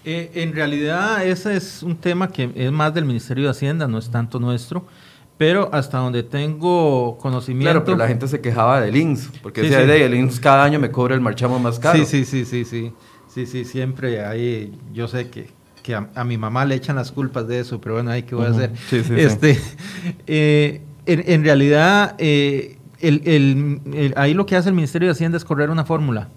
[0.04, 3.98] Eh, en realidad ese es un tema que es más del Ministerio de Hacienda, no
[3.98, 4.84] es tanto nuestro.
[5.36, 7.70] Pero hasta donde tengo conocimiento.
[7.70, 10.90] Claro, pero la gente se quejaba del INS, porque decía, el INS cada año me
[10.90, 11.98] cobra el marchamo más caro.
[11.98, 12.92] Sí, sí, sí, sí, sí.
[13.34, 14.72] Sí, sí, siempre hay.
[14.92, 15.48] Yo sé que,
[15.82, 18.46] que a, mi mamá le echan las culpas de eso, pero bueno, hay que voy
[18.46, 18.70] a hacer.
[18.88, 19.60] Sí, sí, este,
[20.28, 25.70] eh, en, realidad, eh, el, ahí lo que hace el Ministerio de Hacienda es correr
[25.70, 26.28] una fórmula.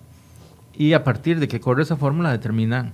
[0.73, 2.93] Y a partir de que corre esa fórmula, determinan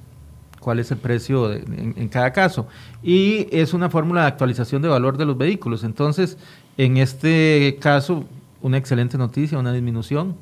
[0.63, 2.67] cuál es el precio en, cada caso.
[3.04, 5.84] Y es una fórmula de actualización de valor de los vehículos.
[5.84, 6.38] Entonces,
[6.78, 8.23] en este caso,
[8.62, 10.36] una excelente noticia, una disminución.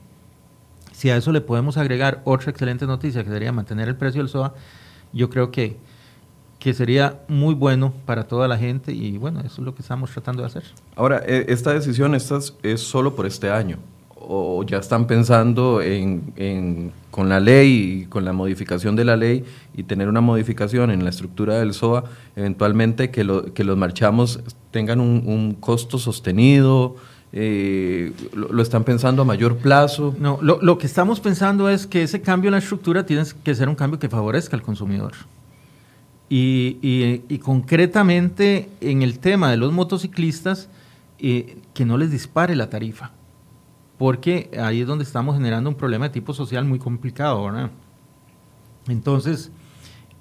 [0.91, 4.29] Si a eso le podemos agregar otra excelente noticia, que sería mantener el precio del
[4.29, 4.53] SOA,
[5.11, 5.77] yo creo que,
[6.59, 10.11] que sería muy bueno para toda la gente y bueno, eso es lo que estamos
[10.11, 10.63] tratando de hacer.
[10.95, 13.79] Ahora, e, esta decisión esta es solo por este año
[14.33, 19.43] o ya están pensando en, con la ley y con la modificación de la ley
[19.75, 22.05] y tener una modificación en la estructura del SOA,
[22.37, 24.39] eventualmente que, lo, que los marchamos
[24.71, 26.95] tengan un, costo sostenido?
[27.33, 30.15] Eh, lo, están pensando a mayor plazo?
[30.17, 33.67] No, lo, que estamos pensando es que ese cambio en la estructura tiene que ser
[33.67, 35.11] un cambio que favorezca al consumidor.
[36.29, 36.77] Y,
[37.27, 40.69] y, concretamente en el tema de los motociclistas,
[41.19, 43.11] eh, que no les dispare la tarifa
[44.01, 47.69] porque ahí es donde estamos generando un problema de tipo social muy complicado, ¿verdad?
[48.87, 49.51] Entonces,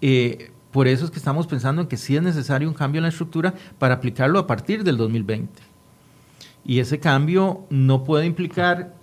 [0.03, 3.05] eh, por eso es que estamos pensando en que sí es necesario un cambio en
[3.05, 5.63] la estructura para aplicarlo a partir del 2020.
[6.63, 8.97] Y ese cambio no puede implicar,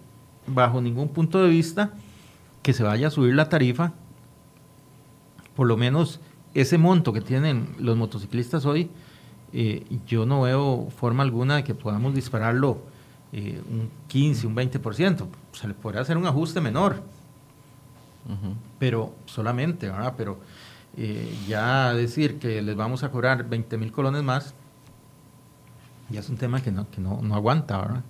[0.45, 1.93] bajo ningún punto de vista,
[2.61, 3.93] que se vaya a subir la tarifa,
[5.55, 6.19] por lo menos
[6.53, 8.91] ese monto que tienen los motociclistas hoy,
[9.53, 12.95] eh, yo no veo forma alguna de que podamos dispararlo
[13.33, 15.27] eh, un 15, un 20%.
[15.53, 17.01] Se le podría hacer un ajuste menor,
[18.79, 20.13] pero solamente, ¿verdad?
[20.17, 20.37] Pero
[20.97, 24.53] eh, ya decir que les vamos a cobrar 20 mil colones más,
[26.09, 28.03] ya es un tema que no, que no, no aguanta, ¿verdad?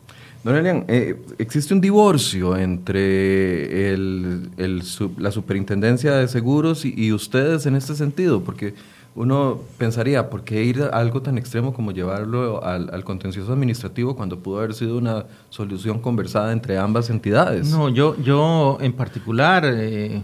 [0.43, 4.83] Don Elian, eh, ¿existe un divorcio entre el, el,
[5.17, 8.43] la superintendencia de seguros y, y, ustedes en este sentido?
[8.43, 8.75] Porque
[9.17, 14.37] uno pensaría, ¿por qué ir a algo tan extremo como llevarlo al, contencioso administrativo cuando
[14.39, 17.71] pudo haber sido una solución conversada entre ambas entidades?
[17.71, 20.21] No, yo, yo en particular eh,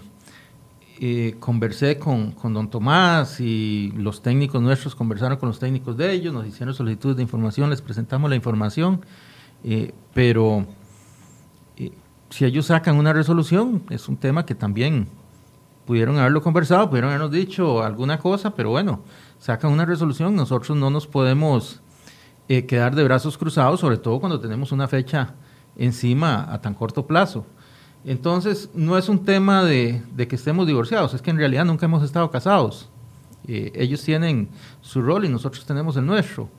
[0.99, 6.31] eh, conversé con, don Tomás y los técnicos nuestros conversaron con los técnicos de ellos,
[6.31, 9.01] nos hicieron solicitudes de información, les presentamos la información,
[9.63, 10.67] eh, pero
[12.29, 15.07] si ellos sacan una resolución, es un tema que también
[15.85, 19.01] pudieron haberlo conversado, pudieron habernos dicho alguna cosa, pero bueno,
[19.39, 21.81] sacan una resolución, nosotros no nos podemos
[22.47, 25.33] eh, quedar de brazos cruzados, sobre todo cuando tenemos una fecha
[25.75, 27.45] encima a tan corto plazo.
[28.05, 32.03] Entonces, no es un tema de, que estemos divorciados, es que en realidad nunca hemos
[32.03, 32.89] estado casados.
[33.47, 34.49] Eh, ellos tienen
[34.81, 36.49] su rol y nosotros tenemos el nuestro.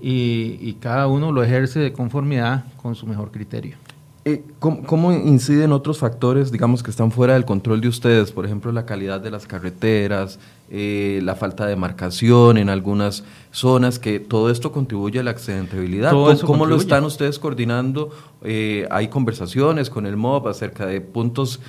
[0.00, 3.78] y cada uno lo ejerce de conformidad con su mejor criterio.
[4.26, 8.32] Eh, ¿cómo, inciden otros factores, digamos, que están fuera del control de ustedes?
[8.32, 10.38] Por ejemplo, la calidad de las carreteras,
[10.70, 16.12] eh, la falta de marcación en algunas zonas, que todo esto contribuye a la accidentabilidad.
[16.40, 18.12] ¿Cómo, lo están ustedes coordinando?
[18.42, 21.60] Eh, ¿Hay conversaciones con el MOB acerca de puntos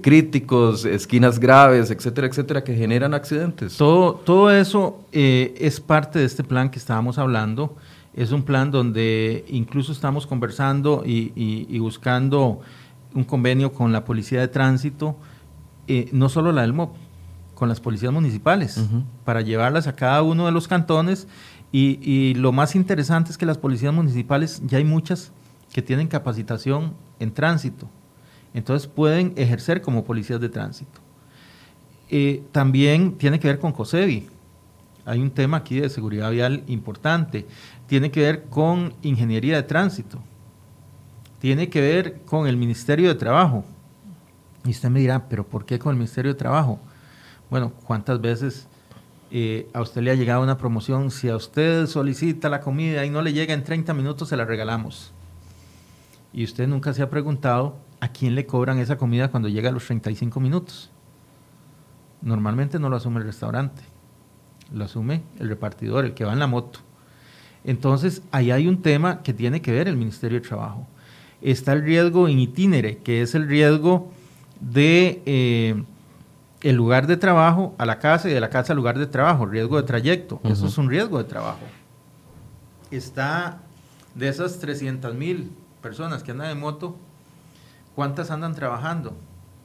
[0.00, 3.76] críticos, esquinas graves, etcétera, etcétera, que generan accidentes?
[3.76, 7.76] Todo, todo eso es parte de este plan que estábamos hablando.
[8.18, 12.58] Es un plan donde incluso estamos conversando y, buscando
[13.14, 15.16] un convenio con la Policía de Tránsito,
[15.86, 16.96] eh, no solo la del MOP,
[17.54, 18.84] con las policías municipales,
[19.24, 21.28] para llevarlas a cada uno de los cantones.
[21.70, 25.30] Y, lo más interesante es que las policías municipales, ya hay muchas
[25.72, 27.88] que tienen capacitación en tránsito,
[28.52, 30.98] entonces pueden ejercer como policías de tránsito.
[32.10, 34.26] Eh, también tiene que ver con COSEBI.
[35.04, 37.46] Hay un tema aquí de seguridad vial importante
[37.88, 40.20] tiene que ver con ingeniería de tránsito,
[41.40, 43.64] tiene que ver con el Ministerio de Trabajo.
[44.64, 46.78] Y usted me dirá, pero ¿por qué con el Ministerio de Trabajo?
[47.48, 48.68] Bueno, ¿cuántas veces
[49.30, 51.10] eh, a usted le ha llegado una promoción?
[51.10, 54.44] Si a usted solicita la comida y no le llega en 30 minutos, se la
[54.44, 55.12] regalamos.
[56.34, 59.72] Y usted nunca se ha preguntado a quién le cobran esa comida cuando llega a
[59.72, 60.90] los 35 minutos.
[62.20, 63.82] Normalmente no lo asume el restaurante,
[64.74, 66.80] lo asume el repartidor, el que va en la moto.
[67.64, 70.86] Entonces, ahí hay un tema que tiene que ver el Ministerio de Trabajo.
[71.42, 74.10] Está el riesgo in itinere, que es el riesgo
[74.60, 75.82] de eh,
[76.62, 79.46] el lugar de trabajo a la casa y de la casa al lugar de trabajo,
[79.46, 80.40] riesgo de trayecto.
[80.44, 81.60] Eso es un riesgo de trabajo.
[82.90, 83.60] Está
[84.14, 85.52] de esas 300 mil
[85.82, 86.96] personas que andan en moto,
[87.94, 89.14] ¿cuántas andan trabajando?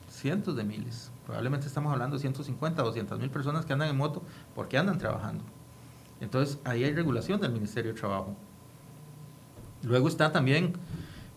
[0.09, 1.11] Cientos de miles.
[1.25, 4.21] Probablemente estamos hablando de 150, 200 mil personas que andan en moto
[4.53, 5.43] porque andan trabajando.
[6.23, 8.33] Entonces, ahí hay regulación del Ministerio de Trabajo.
[9.83, 10.73] Luego está también,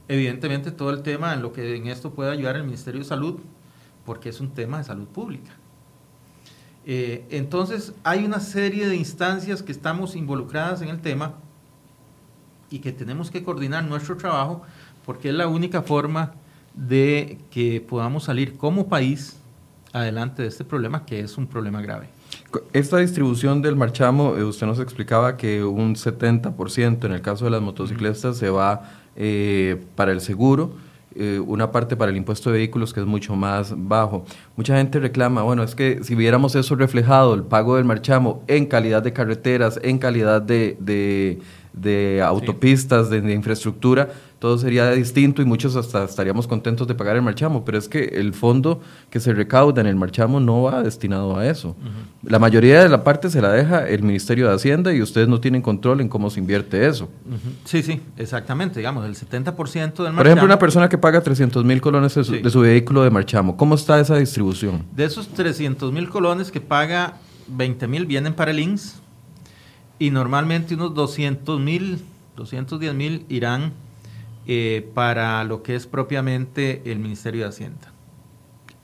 [0.06, 3.40] evidentemente, todo el tema en lo que en esto puede ayudar el Ministerio de Salud,
[4.04, 5.50] porque es un tema de salud pública.
[6.86, 11.34] Eh, entonces, hay una serie de instancias que estamos involucradas en el tema
[12.70, 14.62] y que tenemos que coordinar nuestro trabajo
[15.04, 16.34] porque es la única forma
[16.74, 19.36] de que podamos salir como país
[19.92, 22.15] adelante de este problema, que es un problema grave.
[22.72, 27.50] Esta distribución del marchamo, eh, usted nos explicaba que un 70% en el caso de
[27.50, 30.74] las motocicletas se va eh, para el seguro,
[31.14, 34.26] eh, una parte para el impuesto de vehículos que es mucho más bajo.
[34.56, 38.66] Mucha gente reclama, bueno, es que si viéramos eso reflejado, el pago del marchamo en
[38.66, 41.40] calidad de carreteras, en calidad de,
[42.22, 47.64] autopistas, de, infraestructura, todo sería distinto y muchos hasta estaríamos contentos de pagar el marchamo,
[47.64, 51.46] pero es que el fondo que se recauda en el marchamo no va destinado a
[51.46, 51.74] eso.
[52.22, 55.40] La mayoría de la parte se la deja el Ministerio de Hacienda y ustedes no
[55.40, 57.08] tienen control en cómo se invierte eso.
[57.64, 58.78] Sí, sí, exactamente.
[58.78, 60.16] Digamos, el 70% del marchamo.
[60.16, 63.74] Por ejemplo, una persona que paga 300 mil colones de su, vehículo de marchamo, ¿cómo
[63.74, 64.84] está esa distribución?
[64.94, 67.16] De esos 300 mil colones que paga,
[67.48, 69.00] 20 mil vienen para el INS
[69.98, 72.02] y normalmente unos 200 mil,
[72.36, 73.72] 210 mil irán
[74.46, 77.92] eh, para lo que es propiamente el Ministerio de Hacienda.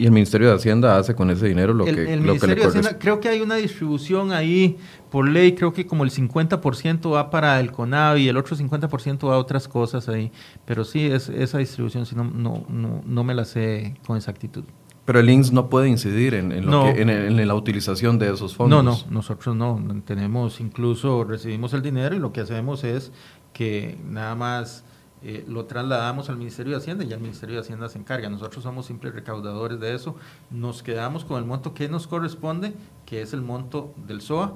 [0.03, 2.69] ¿Y el Ministerio de Hacienda hace con ese dinero lo que, el lo Ministerio de
[2.69, 4.77] Hacienda, creo que hay una distribución ahí
[5.13, 9.29] por ley, creo que como el 50% va para el CONAV y el otro 50%
[9.29, 10.33] va a otras cosas ahí.
[10.65, 14.65] Pero sí, es, esa distribución si no, no, no, me la sé con exactitud.
[15.05, 18.57] Pero el INSS no puede incidir en, en, lo que, en, la utilización de esos
[18.57, 18.85] fondos.
[18.85, 19.81] No, no, nosotros no.
[20.05, 23.13] Tenemos, incluso recibimos el dinero y lo que hacemos es
[23.53, 24.85] que nada más
[25.25, 28.29] eh, lo trasladamos al Ministerio de Hacienda y ya el Ministerio de Hacienda se encarga.
[28.29, 30.17] Nosotros somos simples recaudadores de eso.
[30.51, 32.75] Nos quedamos con el monto que nos corresponde,
[33.07, 34.55] que es el monto del SOA,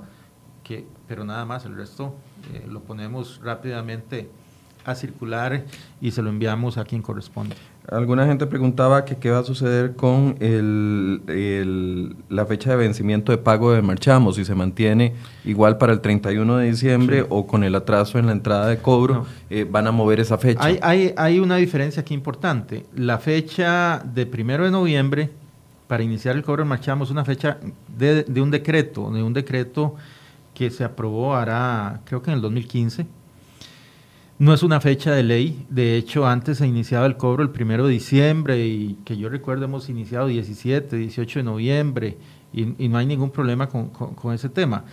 [0.64, 2.14] que, pero nada más, el resto
[2.52, 4.28] eh, lo ponemos rápidamente
[4.84, 5.64] a circular
[6.00, 7.56] y se lo enviamos a quien corresponde.
[7.90, 13.38] Alguna gente preguntaba que qué va a suceder con el, la fecha de vencimiento de
[13.38, 15.14] pago de marchamo, si se mantiene
[15.44, 19.26] igual para el 31 de diciembre o con el atraso en la entrada de cobro,
[19.50, 20.64] eh, van a mover esa fecha.
[20.64, 22.84] Hay, hay, hay, una diferencia aquí importante.
[22.96, 25.30] La fecha de primero de noviembre
[25.86, 27.58] para iniciar el cobro de marchamo es una fecha
[27.96, 29.94] de, de un decreto, de un decreto
[30.54, 33.06] que se aprobó ahora, creo que en el 2015
[34.38, 37.86] no es una fecha de ley, de hecho antes se iniciaba el cobro el primero
[37.86, 42.18] de diciembre y que yo recuerdo hemos iniciado 17, 18 de noviembre
[42.52, 44.84] y, no hay ningún problema con, ese tema.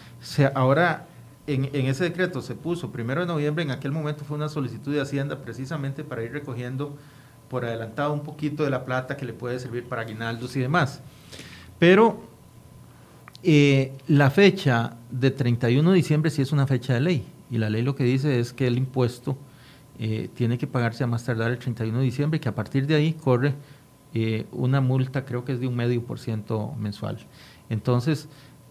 [0.55, 1.07] ahora
[1.45, 5.01] en, ese decreto se puso primero de noviembre, en aquel momento fue una solicitud de
[5.01, 6.97] Hacienda precisamente para ir recogiendo
[7.49, 11.01] por adelantado un poquito de la plata que le puede servir para aguinaldos y demás.
[11.79, 12.21] Pero
[13.43, 17.69] eh, la fecha de 31 de diciembre sí es una fecha de ley y la
[17.69, 19.37] ley lo que dice es que el impuesto
[19.99, 22.87] eh, tiene que pagarse a más tardar el 31 de diciembre y que a partir
[22.87, 23.53] de ahí corre
[24.15, 27.19] eh, una multa, creo que es de un medio por ciento mensual.
[27.69, 28.27] Entonces,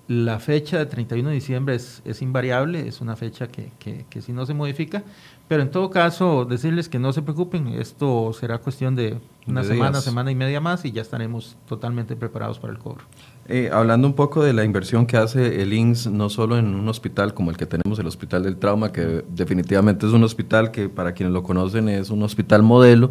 [0.08, 4.32] la fecha de 31 de diciembre es, invariable, es una fecha que, que, que sí
[4.32, 5.04] no se modifica,
[5.46, 9.16] pero en todo caso, decirles que no se preocupen, esto será cuestión de
[9.46, 13.04] una semana, semana y media más y ya estaremos totalmente preparados para el cobro.
[13.48, 16.88] Eh, hablando un poco de la inversión que hace el INSS, no solo en un
[16.88, 20.88] hospital como el que tenemos, el Hospital del Trauma, que definitivamente es un hospital que
[20.88, 23.10] para quienes lo conocen es un hospital modelo,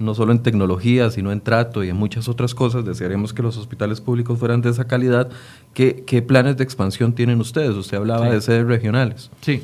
[0.00, 2.84] no solo en tecnología, sino en trato y en muchas otras cosas.
[2.84, 5.30] Desearíamos que los hospitales públicos fueran de esa calidad.
[5.74, 7.70] ¿Qué, qué planes de expansión tienen ustedes?
[7.70, 9.30] Usted hablaba de sedes regionales.
[9.42, 9.62] Sí,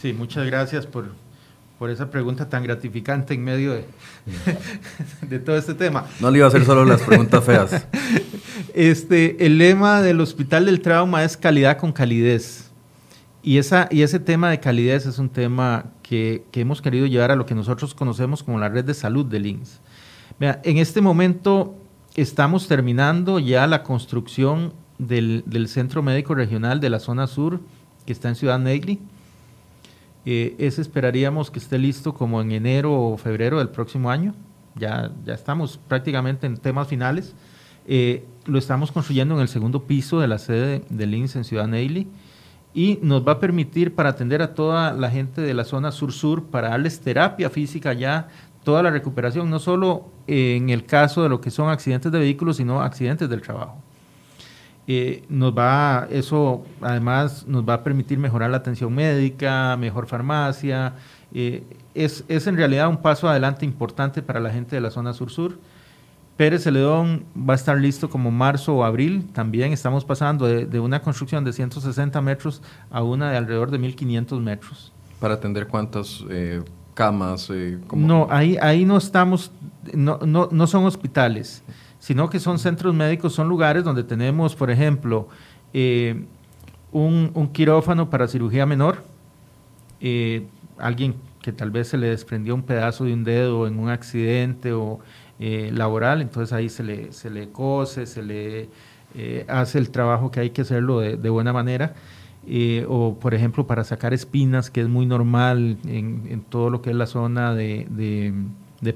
[0.00, 1.06] sí, muchas gracias por,
[1.78, 3.84] por esa pregunta tan gratificante en medio de,
[5.28, 6.06] de todo este tema.
[6.20, 7.86] No le iba a hacer solo las preguntas feas.
[8.74, 12.70] Este, el lema del Hospital del Trauma es calidad con calidez.
[13.42, 17.36] Y, esa, y ese tema de calidez es un tema que, hemos querido llevar a
[17.36, 19.80] lo que nosotros conocemos como la red de salud de INSS.
[20.40, 21.76] en este momento
[22.14, 27.60] estamos terminando ya la construcción del, Centro Médico Regional de la zona sur,
[28.06, 29.00] que está en Ciudad Negli
[30.30, 34.34] eh, esperaríamos que esté listo como en enero o febrero del próximo año.
[34.74, 37.34] Ya, ya estamos prácticamente en temas finales.
[37.86, 41.66] Eh, lo estamos construyendo en el segundo piso de la sede del INS en Ciudad
[41.66, 42.08] Neily
[42.74, 46.44] y nos va a permitir para atender a toda la gente de la zona sur-sur,
[46.44, 48.28] para darles terapia física ya,
[48.64, 52.58] toda la recuperación, no solo en el caso de lo que son accidentes de vehículos,
[52.58, 53.82] sino accidentes del trabajo.
[54.90, 60.94] Eh, nos va, eso además nos va a permitir mejorar la atención médica, mejor farmacia.
[61.34, 61.62] Eh,
[61.94, 65.58] es, es, en realidad un paso adelante importante para la gente de la zona sur-sur.
[66.38, 69.28] Pérez Celedón va a estar listo como marzo o abril.
[69.34, 74.40] También estamos pasando de, una construcción de 160 metros a una de alrededor de 1.500
[74.40, 74.92] metros.
[75.20, 76.62] ¿Para atender cuántas eh,
[76.94, 77.50] camas?
[77.92, 79.50] No, ahí, ahí no estamos,
[79.92, 81.62] no, no, no son hospitales
[81.98, 85.28] sino que son centros médicos, son lugares donde tenemos, por ejemplo,
[85.72, 86.24] eh,
[86.92, 89.02] un, quirófano para cirugía menor,
[90.00, 90.46] eh,
[90.78, 94.72] alguien que tal vez se le desprendió un pedazo de un dedo en un accidente
[94.72, 95.00] o
[95.40, 98.68] eh, laboral, entonces ahí se le, se le cose, se le
[99.48, 101.94] hace el trabajo que hay que hacerlo de, buena manera.
[102.88, 106.96] o por ejemplo para sacar espinas, que es muy normal en, todo lo que es
[106.96, 108.34] la zona de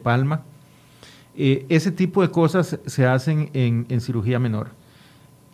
[0.03, 0.42] palma.
[1.37, 4.68] Eh, ese tipo de cosas se hacen en, cirugía menor.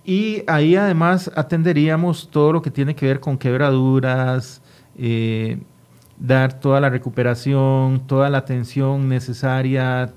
[0.05, 4.63] Y ahí además atenderíamos todo lo que tiene que ver con quebraduras,
[4.97, 5.59] eh,
[6.19, 10.13] dar toda la recuperación, toda la atención necesaria,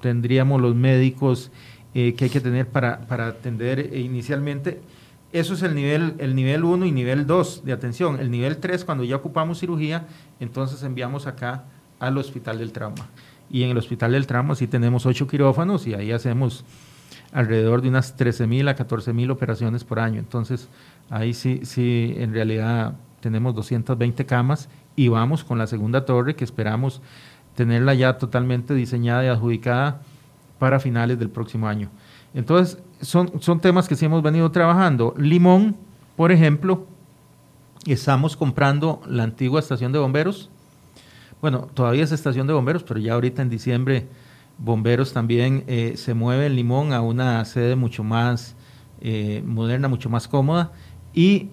[0.00, 1.50] tendríamos los médicos
[1.94, 4.80] eh, que hay que tener para, para atender inicialmente.
[5.32, 8.20] Eso es el nivel, el nivel 1 y nivel 2 de atención.
[8.20, 10.06] El nivel 3, cuando ya ocupamos cirugía,
[10.38, 11.64] entonces enviamos acá
[11.98, 13.08] al hospital del trauma.
[13.50, 16.64] Y en el hospital del trauma sí tenemos 8 quirófanos y ahí hacemos
[17.32, 20.18] alrededor de unas 13 mil a 14 mil operaciones por año.
[20.18, 20.68] Entonces,
[21.10, 26.44] ahí sí, sí, en realidad tenemos 220 camas y vamos con la segunda torre que
[26.44, 27.02] esperamos
[27.56, 30.00] tenerla ya totalmente diseñada y adjudicada
[30.58, 31.90] para finales del próximo año.
[32.34, 35.14] Entonces, son, son temas que sí hemos venido trabajando.
[35.16, 35.76] Limón,
[36.16, 36.86] por ejemplo,
[37.86, 40.50] estamos comprando la antigua estación de bomberos.
[41.44, 44.08] Bueno, todavía es estación de bomberos, pero ya ahorita en diciembre
[44.56, 48.56] Bomberos también eh, se mueve en Limón a una sede mucho más
[49.02, 50.72] eh, moderna, mucho más cómoda.
[51.12, 51.50] Y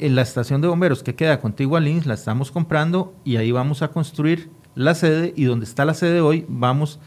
[0.00, 3.52] en la estación de bomberos que queda contigua a Lins la estamos comprando y ahí
[3.52, 6.98] vamos a construir la sede y donde está la sede hoy vamos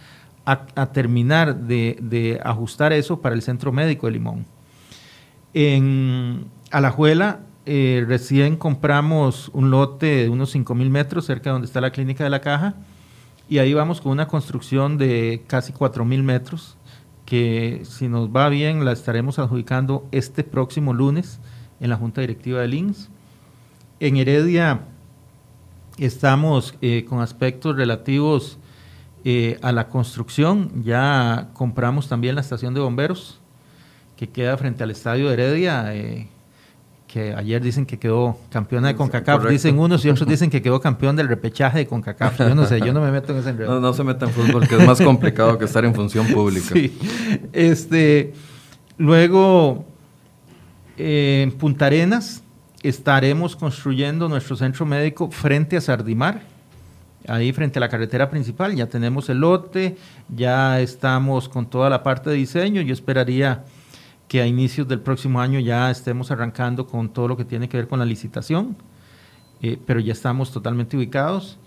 [0.45, 4.45] a, terminar de, ajustar eso para el centro médico de Limón.
[5.53, 11.65] En Alajuela eh, recién compramos un lote de unos 5 mil metros cerca de donde
[11.65, 12.75] está la clínica de la caja
[13.47, 16.77] y ahí vamos con una construcción de casi 4 mil metros
[17.25, 21.39] que si nos va bien la estaremos adjudicando este próximo lunes
[21.79, 23.09] en la Junta Directiva del INS.
[24.01, 24.81] En Heredia
[25.97, 28.57] estamos eh, con aspectos relativos
[29.23, 30.83] eh, a la construcción.
[30.83, 33.39] Ya compramos también la estación de bomberos
[34.17, 35.93] que queda frente al estadio de Heredia.
[37.13, 40.81] Que ayer dicen que quedó campeona de CONCACAF, dicen unos y otros dicen que quedó
[40.81, 42.39] campeón del repechaje de CONCACAF.
[42.39, 43.75] Yo no sé, yo no me meto en ese enredo.
[43.75, 46.69] No, no se meta en fútbol, que es más complicado que estar en función pública.
[46.73, 46.97] Sí.
[47.53, 48.33] Este,
[48.97, 49.85] luego,
[50.97, 52.41] en Punta Arenas
[52.81, 56.41] estaremos construyendo nuestro centro médico frente a Sardimar,
[57.27, 58.75] ahí frente a la carretera principal.
[58.75, 59.97] Ya tenemos el lote,
[60.35, 62.81] ya estamos con toda la parte de diseño.
[62.81, 63.65] Yo esperaría
[64.33, 67.77] que a inicios del próximo año ya estemos arrancando con todo lo que tiene que
[67.77, 68.75] ver con la licitación,
[69.61, 71.59] eh, pero ya estamos totalmente ubicados.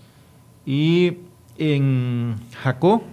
[0.65, 1.19] Y
[1.59, 3.05] en Jacó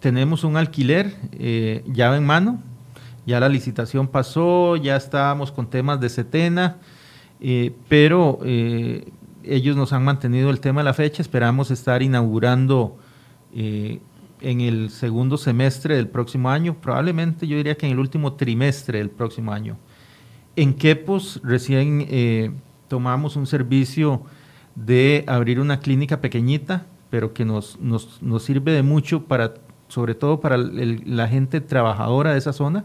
[0.00, 2.62] tenemos un alquiler eh, llave en mano,
[3.26, 6.78] ya la licitación pasó, ya estábamos con temas de setena,
[7.40, 12.96] eh, pero ellos nos han mantenido el tema de la fecha, esperamos estar inaugurando
[14.40, 18.98] en el segundo semestre del próximo año, probablemente yo diría que en el último trimestre
[18.98, 19.76] del próximo año.
[20.56, 22.50] En Quepos recién eh,
[22.88, 24.22] tomamos un servicio
[24.74, 29.54] de abrir una clínica pequeñita, pero que nos, nos, nos sirve de mucho para,
[29.88, 32.84] sobre todo para la gente trabajadora de esa zona.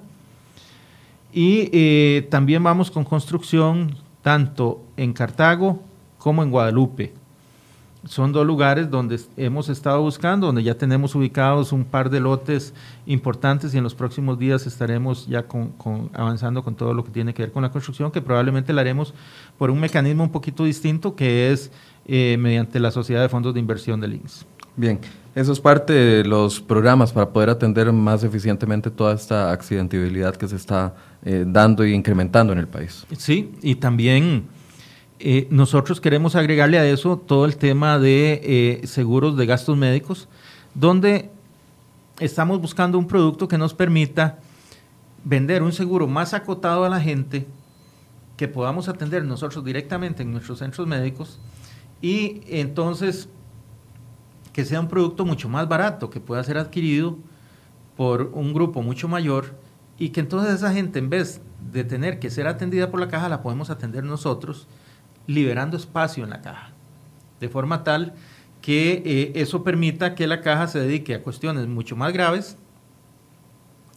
[1.33, 5.81] Y eh, también vamos con construcción tanto en Cartago
[6.17, 7.13] como en Guadalupe
[8.03, 12.73] son dos lugares donde hemos estado buscando, donde ya tenemos ubicados un par de lotes
[13.05, 15.73] importantes y en los próximos días estaremos ya con,
[16.13, 19.13] avanzando con todo lo que tiene que ver con la construcción, que probablemente la haremos
[19.57, 21.71] por un mecanismo un poquito distinto, que es
[22.07, 24.45] eh, mediante la Sociedad de Fondos de Inversión de Links.
[24.75, 24.99] Bien,
[25.35, 30.47] eso es parte de los programas para poder atender más eficientemente toda esta accidentabilidad que
[30.47, 33.05] se está eh, dando y incrementando en el país.
[33.17, 34.45] Sí, y también
[35.24, 40.28] eh, nosotros queremos agregarle a eso todo el tema de eh, seguros de gastos médicos,
[40.74, 41.30] donde
[42.19, 44.39] estamos buscando un producto que nos permita
[45.24, 47.45] vender un seguro más acotado a la gente,
[48.36, 51.39] que podamos atender nosotros directamente en nuestros centros médicos
[52.01, 53.30] y entonces
[54.53, 57.17] que sea un producto mucho más barato, que pueda ser adquirido
[57.95, 59.53] por un grupo mucho mayor
[59.99, 61.41] y que entonces esa gente en vez
[61.72, 64.67] de tener que ser atendida por la caja la podemos atender nosotros
[65.34, 66.71] liberando espacio en la caja,
[67.39, 68.13] de forma tal
[68.61, 72.57] que eh, eso permita que la caja se dedique a cuestiones mucho más graves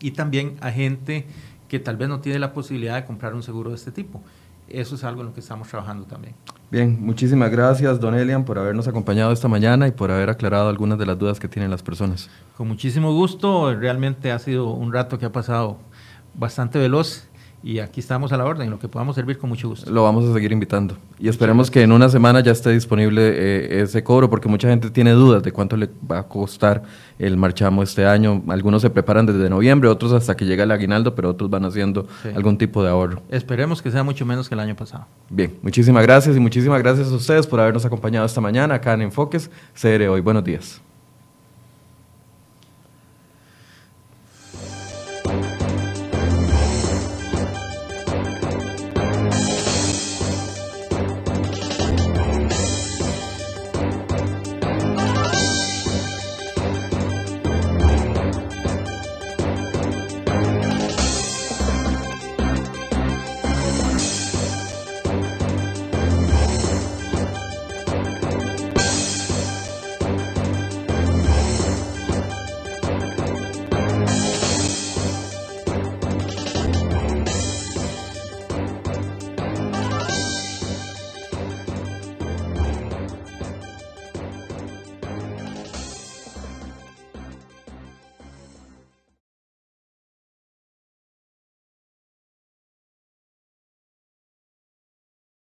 [0.01, 1.27] y también a gente
[1.69, 4.23] que tal vez no tiene la posibilidad de comprar un seguro de este tipo.
[4.69, 6.35] Eso es algo en lo que estamos trabajando también.
[6.71, 10.99] Bien, muchísimas gracias, don Elian, por habernos acompañado esta mañana y por haber aclarado algunas
[10.99, 12.31] de las dudas que tienen las personas.
[12.57, 15.79] Con muchísimo gusto, realmente ha sido un rato que ha pasado
[16.35, 17.29] bastante veloz
[17.65, 19.91] y aquí estamos a la orden, lo que podamos servir con mucho gusto.
[19.91, 20.99] Lo vamos a seguir invitando.
[21.19, 24.91] Y esperemos que en una semana ya esté disponible eh, ese cobro, porque mucha gente
[24.91, 26.83] tiene dudas de cuánto le va a costar
[27.19, 28.43] el marchamo este año.
[28.49, 32.07] Algunos se preparan desde noviembre, otros hasta que llega el aguinaldo, pero otros van haciendo
[32.37, 33.23] algún tipo de ahorro.
[33.31, 35.07] Esperemos que sea mucho menos que el año pasado.
[35.31, 39.03] Bien, muchísimas gracias y muchísimas gracias a ustedes por habernos acompañado esta mañana acá en
[39.03, 39.51] Enfoques
[39.81, 40.21] CR Hoy.
[40.21, 40.83] Buenos días.